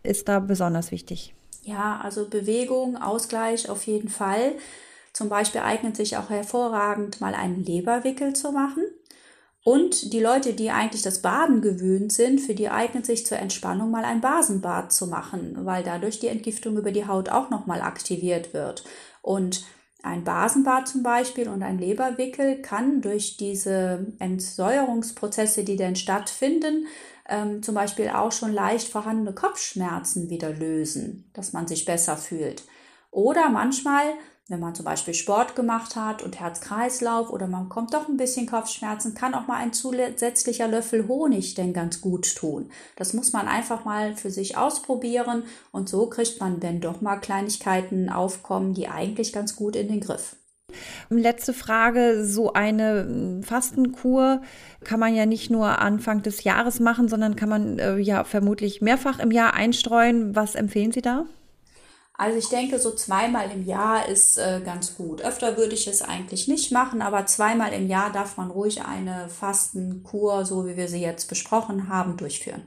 ist 0.04 0.28
da 0.28 0.40
besonders 0.40 0.92
wichtig. 0.92 1.34
Ja, 1.64 2.00
also 2.02 2.30
Bewegung, 2.30 2.98
Ausgleich 2.98 3.70
auf 3.70 3.86
jeden 3.86 4.10
Fall. 4.10 4.54
Zum 5.14 5.30
Beispiel 5.30 5.62
eignet 5.62 5.98
sich 5.98 6.18
auch 6.18 6.30
hervorragend, 6.30 7.22
mal 7.22 7.34
einen 7.34 7.64
Leberwickel 7.64 8.34
zu 8.34 8.52
machen. 8.52 8.84
Und 9.64 10.14
die 10.14 10.22
Leute, 10.22 10.54
die 10.54 10.72
eigentlich 10.72 11.02
das 11.02 11.22
Baden 11.22 11.62
gewöhnt 11.62 12.14
sind, 12.14 12.40
für 12.40 12.56
die 12.56 12.70
eignet 12.70 13.06
sich 13.06 13.26
zur 13.26 13.38
Entspannung 13.38 13.92
mal 13.92 14.06
ein 14.06 14.22
Basenbad 14.22 14.94
zu 14.94 15.08
machen, 15.08 15.66
weil 15.66 15.84
dadurch 15.84 16.20
die 16.20 16.30
Entgiftung 16.30 16.78
über 16.78 16.94
die 16.94 17.06
Haut 17.06 17.28
auch 17.28 17.50
nochmal 17.50 17.82
aktiviert 17.82 18.54
wird. 18.54 18.86
Und 19.22 19.66
ein 20.08 20.24
Basenbad 20.24 20.88
zum 20.88 21.04
Beispiel 21.04 21.50
und 21.50 21.62
ein 21.62 21.78
Leberwickel 21.78 22.62
kann 22.62 23.02
durch 23.02 23.38
diese 23.38 24.08
Entsäuerungsprozesse, 24.20 25.64
die 25.64 25.76
denn 25.76 25.96
stattfinden, 25.96 26.88
ähm, 27.30 27.62
zum 27.62 27.76
Beispiel 27.76 28.10
auch 28.10 28.32
schon 28.32 28.54
leicht 28.54 28.88
vorhandene 28.88 29.34
Kopfschmerzen 29.34 30.30
wieder 30.30 30.52
lösen, 30.52 31.30
dass 31.34 31.54
man 31.54 31.68
sich 31.68 31.86
besser 31.86 32.18
fühlt. 32.18 32.64
Oder 33.12 33.50
manchmal 33.50 34.06
wenn 34.50 34.60
man 34.60 34.76
zum 34.76 34.86
Beispiel 34.86 35.14
Sport 35.14 35.56
gemacht 35.56 35.96
hat 35.96 36.24
und 36.24 36.40
Herz-Kreislauf 36.40 37.30
oder 37.30 37.48
man 37.48 37.68
kommt 37.68 37.94
doch 37.94 38.08
ein 38.08 38.18
bisschen 38.18 38.48
Kopfschmerzen, 38.48 39.14
kann 39.14 39.34
auch 39.34 39.48
mal 39.48 39.58
ein 39.58 39.74
zusätzlicher 39.74 40.68
Löffel 40.68 41.08
Honig 41.08 41.56
denn 41.56 41.74
ganz 41.74 42.00
gut 42.00 42.36
tun. 42.36 42.70
Das 42.96 43.14
muss 43.14 43.34
man 43.34 43.48
einfach 43.48 43.84
mal 43.84 44.16
für 44.16 44.32
sich 44.32 44.58
ausprobieren 44.58 45.44
und 45.72 45.90
so 45.90 46.08
kriegt 46.08 46.40
man, 46.40 46.62
wenn 46.62 46.80
doch 46.80 47.02
mal 47.02 47.18
Kleinigkeiten 47.18 48.10
aufkommen, 48.10 48.74
die 48.74 48.88
eigentlich 48.88 49.34
ganz 49.34 49.56
gut 49.56 49.76
in 49.76 49.90
den 49.90 50.00
Griff. 50.00 50.38
Letzte 51.10 51.54
Frage, 51.54 52.26
so 52.26 52.54
eine 52.54 53.06
hm, 53.08 53.44
Fastenkur 53.44 54.42
kann 54.84 55.00
man 55.00 55.16
ja 55.16 55.26
nicht 55.26 55.50
nur 55.50 55.80
Anfang 55.80 56.22
des 56.22 56.44
Jahres 56.44 56.80
machen, 56.80 57.08
sondern 57.08 57.36
kann 57.36 57.50
man 57.50 57.80
äh, 57.80 57.98
ja 57.98 58.24
vermutlich 58.24 58.82
mehrfach 58.82 59.20
im 59.20 59.32
Jahr 59.32 59.54
einstreuen. 59.54 60.36
Was 60.36 60.56
empfehlen 60.56 60.92
Sie 60.92 61.02
da? 61.02 61.26
Also 62.20 62.40
ich 62.40 62.50
denke, 62.50 62.80
so 62.80 62.96
zweimal 62.96 63.52
im 63.52 63.64
Jahr 63.64 64.10
ist 64.10 64.38
äh, 64.38 64.60
ganz 64.66 64.96
gut. 64.96 65.22
Öfter 65.22 65.56
würde 65.56 65.76
ich 65.76 65.88
es 65.88 66.02
eigentlich 66.02 66.48
nicht 66.48 66.72
machen, 66.72 67.04
aber 67.04 67.28
zweimal 67.28 67.74
im 67.74 67.88
Jahr 67.88 68.12
darf 68.12 68.38
man 68.38 68.50
ruhig 68.50 68.82
eine 68.84 69.30
Fastenkur, 69.30 70.44
so 70.44 70.66
wie 70.66 70.76
wir 70.76 70.88
sie 70.88 71.02
jetzt 71.02 71.30
besprochen 71.30 71.90
haben, 71.90 72.18
durchführen. 72.18 72.64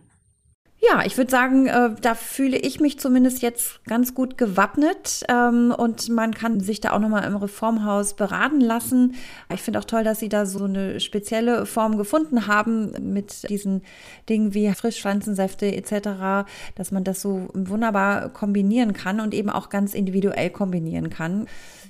Ja, 0.90 1.04
ich 1.04 1.16
würde 1.16 1.30
sagen, 1.30 1.66
äh, 1.68 1.90
da 2.00 2.14
fühle 2.16 2.56
ich 2.56 2.80
mich 2.80 2.98
zumindest 2.98 3.42
jetzt 3.42 3.84
ganz 3.84 4.12
gut 4.12 4.36
gewappnet 4.36 5.22
ähm, 5.28 5.72
und 5.76 6.08
man 6.08 6.34
kann 6.34 6.58
sich 6.58 6.80
da 6.80 6.92
auch 6.92 6.98
nochmal 6.98 7.24
im 7.24 7.36
Reformhaus 7.36 8.14
beraten 8.14 8.60
lassen. 8.60 9.14
Ich 9.54 9.62
finde 9.62 9.78
auch 9.78 9.84
toll, 9.84 10.02
dass 10.02 10.18
Sie 10.18 10.28
da 10.28 10.46
so 10.46 10.64
eine 10.64 10.98
spezielle 10.98 11.64
Form 11.64 11.96
gefunden 11.96 12.48
haben 12.48 12.92
mit 13.12 13.48
diesen 13.48 13.82
Dingen 14.28 14.52
wie 14.52 14.72
Frischpflanzensäfte 14.72 15.72
etc., 15.72 16.48
dass 16.74 16.90
man 16.90 17.04
das 17.04 17.20
so 17.20 17.48
wunderbar 17.52 18.28
kombinieren 18.30 18.92
kann 18.92 19.20
und 19.20 19.32
eben 19.32 19.50
auch 19.50 19.68
ganz 19.68 19.94
individuell 19.94 20.50
kombinieren 20.50 21.08
kann 21.08 21.46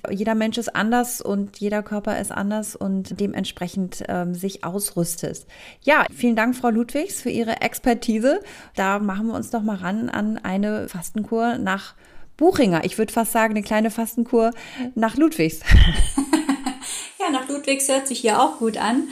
jeder 0.09 0.35
Mensch 0.35 0.57
ist 0.57 0.75
anders 0.75 1.21
und 1.21 1.59
jeder 1.59 1.83
Körper 1.83 2.19
ist 2.19 2.31
anders 2.31 2.75
und 2.75 3.19
dementsprechend 3.19 4.03
ähm, 4.07 4.33
sich 4.33 4.63
ausrüstet. 4.63 5.45
Ja, 5.83 6.05
vielen 6.15 6.35
Dank, 6.35 6.55
Frau 6.55 6.69
Ludwigs, 6.69 7.21
für 7.21 7.29
Ihre 7.29 7.61
Expertise. 7.61 8.41
Da 8.75 8.90
machen 8.99 9.27
wir 9.27 9.33
uns 9.33 9.49
doch 9.49 9.61
mal 9.61 9.77
ran 9.77 10.09
an 10.09 10.37
eine 10.37 10.87
Fastenkur 10.87 11.57
nach 11.57 11.93
Buchinger. 12.37 12.83
Ich 12.83 12.97
würde 12.97 13.13
fast 13.13 13.31
sagen, 13.31 13.53
eine 13.53 13.63
kleine 13.63 13.91
Fastenkur 13.91 14.51
nach 14.95 15.15
Ludwigs. 15.15 15.59
ja, 17.19 17.29
nach 17.31 17.47
Ludwigs 17.47 17.87
hört 17.87 18.07
sich 18.07 18.19
hier 18.19 18.41
auch 18.41 18.57
gut 18.57 18.77
an. 18.77 19.07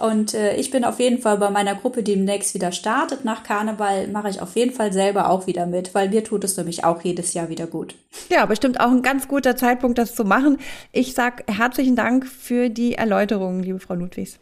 Und 0.00 0.32
äh, 0.32 0.56
ich 0.56 0.70
bin 0.70 0.84
auf 0.84 0.98
jeden 1.00 1.20
Fall 1.20 1.36
bei 1.36 1.50
meiner 1.50 1.74
Gruppe, 1.74 2.02
die 2.02 2.14
demnächst 2.14 2.54
wieder 2.54 2.72
startet 2.72 3.24
nach 3.24 3.42
Karneval, 3.42 4.08
mache 4.08 4.30
ich 4.30 4.40
auf 4.40 4.56
jeden 4.56 4.72
Fall 4.72 4.92
selber 4.92 5.28
auch 5.28 5.46
wieder 5.46 5.66
mit, 5.66 5.94
weil 5.94 6.08
mir 6.08 6.24
tut 6.24 6.44
es 6.44 6.56
nämlich 6.56 6.84
auch 6.84 7.02
jedes 7.02 7.34
Jahr 7.34 7.48
wieder 7.48 7.66
gut. 7.66 7.94
Ja, 8.30 8.46
bestimmt 8.46 8.80
auch 8.80 8.90
ein 8.90 9.02
ganz 9.02 9.28
guter 9.28 9.56
Zeitpunkt, 9.56 9.98
das 9.98 10.14
zu 10.14 10.24
machen. 10.24 10.58
Ich 10.92 11.14
sage 11.14 11.44
herzlichen 11.46 11.96
Dank 11.96 12.26
für 12.26 12.70
die 12.70 12.94
Erläuterungen, 12.94 13.62
liebe 13.62 13.80
Frau 13.80 13.94
Ludwigs. 13.94 14.38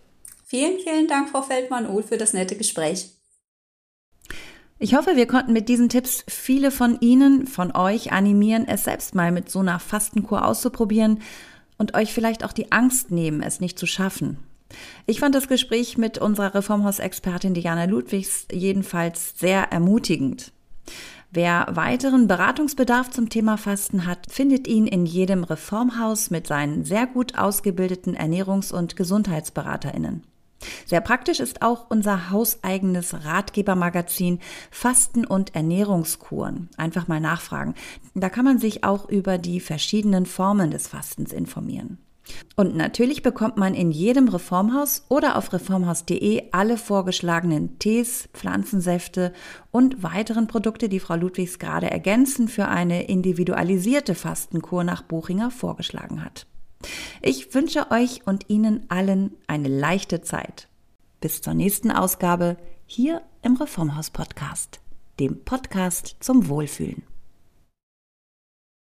Vielen, 0.47 0.79
vielen 0.79 1.09
Dank, 1.09 1.31
Frau 1.31 1.43
Feldmann-Uhl, 1.43 2.03
für 2.03 2.17
das 2.17 2.33
nette 2.33 2.57
Gespräch. 2.57 3.11
Ich 4.83 4.95
hoffe, 4.95 5.15
wir 5.15 5.27
konnten 5.27 5.53
mit 5.53 5.69
diesen 5.69 5.91
Tipps 5.91 6.25
viele 6.27 6.71
von 6.71 6.99
Ihnen, 7.01 7.47
von 7.47 7.77
euch 7.77 8.13
animieren, 8.13 8.67
es 8.67 8.85
selbst 8.85 9.15
mal 9.15 9.31
mit 9.31 9.51
so 9.51 9.59
einer 9.59 9.79
Fastenkur 9.79 10.47
auszuprobieren 10.47 11.21
und 11.77 11.95
euch 11.95 12.15
vielleicht 12.15 12.47
auch 12.47 12.53
die 12.55 12.73
Angst 12.73 13.11
nehmen, 13.11 13.43
es 13.43 13.61
nicht 13.61 13.79
zu 13.79 13.85
schaffen. 13.85 14.39
Ich 15.05 15.21
fand 15.21 15.35
das 15.35 15.49
Gespräch 15.49 15.99
mit 15.99 16.17
unserer 16.17 16.55
Reformhausexpertin 16.55 17.53
Diana 17.53 17.85
Ludwigs 17.85 18.47
jedenfalls 18.51 19.39
sehr 19.39 19.71
ermutigend. 19.71 20.51
Wer 21.31 21.67
weiteren 21.73 22.27
Beratungsbedarf 22.27 23.11
zum 23.11 23.29
Thema 23.29 23.59
Fasten 23.59 24.07
hat, 24.07 24.33
findet 24.33 24.67
ihn 24.67 24.87
in 24.87 25.05
jedem 25.05 25.45
Reformhaus 25.45 26.31
mit 26.31 26.47
seinen 26.47 26.87
sehr 26.87 27.07
gut 27.07 27.37
ausgebildeten 27.37 28.17
Ernährungs- 28.17 28.73
und 28.73 28.97
Gesundheitsberaterinnen. 28.97 30.23
Sehr 30.87 31.01
praktisch 31.01 31.41
ist 31.41 31.63
auch 31.63 31.87
unser 31.89 32.31
hauseigenes 32.31 33.25
Ratgebermagazin 33.25 34.41
Fasten 34.71 35.25
und 35.25 35.55
Ernährungskuren. 35.55 36.69
Einfach 36.77 37.09
mal 37.09 37.21
nachfragen. 37.21 37.75
Da 38.15 38.29
kann 38.29 38.45
man 38.45 38.59
sich 38.59 38.85
auch 38.85 39.09
über 39.09 39.39
die 39.39 39.61
verschiedenen 39.61 40.27
Formen 40.27 40.71
des 40.71 40.89
Fastens 40.89 41.33
informieren. 41.33 41.99
Und 42.57 42.77
natürlich 42.77 43.23
bekommt 43.23 43.57
man 43.57 43.75
in 43.75 43.91
jedem 43.91 44.29
Reformhaus 44.29 45.05
oder 45.09 45.37
auf 45.37 45.53
reformhaus.de 45.53 46.45
alle 46.53 46.77
vorgeschlagenen 46.77 47.79
Tees, 47.79 48.29
Pflanzensäfte 48.33 49.33
und 49.71 50.03
weiteren 50.03 50.47
Produkte, 50.47 50.89
die 50.89 51.01
Frau 51.01 51.17
Ludwigs 51.17 51.59
gerade 51.59 51.91
ergänzen 51.91 52.49
für 52.49 52.69
eine 52.69 53.05
individualisierte 53.05 54.15
Fastenkur 54.15 54.85
nach 54.85 55.03
Buchinger 55.03 55.51
vorgeschlagen 55.51 56.25
hat. 56.25 56.47
Ich 57.23 57.55
wünsche 57.55 57.91
euch 57.91 58.27
und 58.27 58.49
Ihnen 58.49 58.87
allen 58.89 59.37
eine 59.47 59.69
leichte 59.69 60.23
Zeit. 60.23 60.69
Bis 61.21 61.43
zur 61.43 61.55
nächsten 61.55 61.91
Ausgabe 61.91 62.57
hier 62.87 63.23
im 63.43 63.57
Reformhaus 63.57 64.11
Podcast, 64.11 64.81
dem 65.19 65.45
Podcast 65.45 66.17
zum 66.21 66.49
Wohlfühlen. 66.49 67.03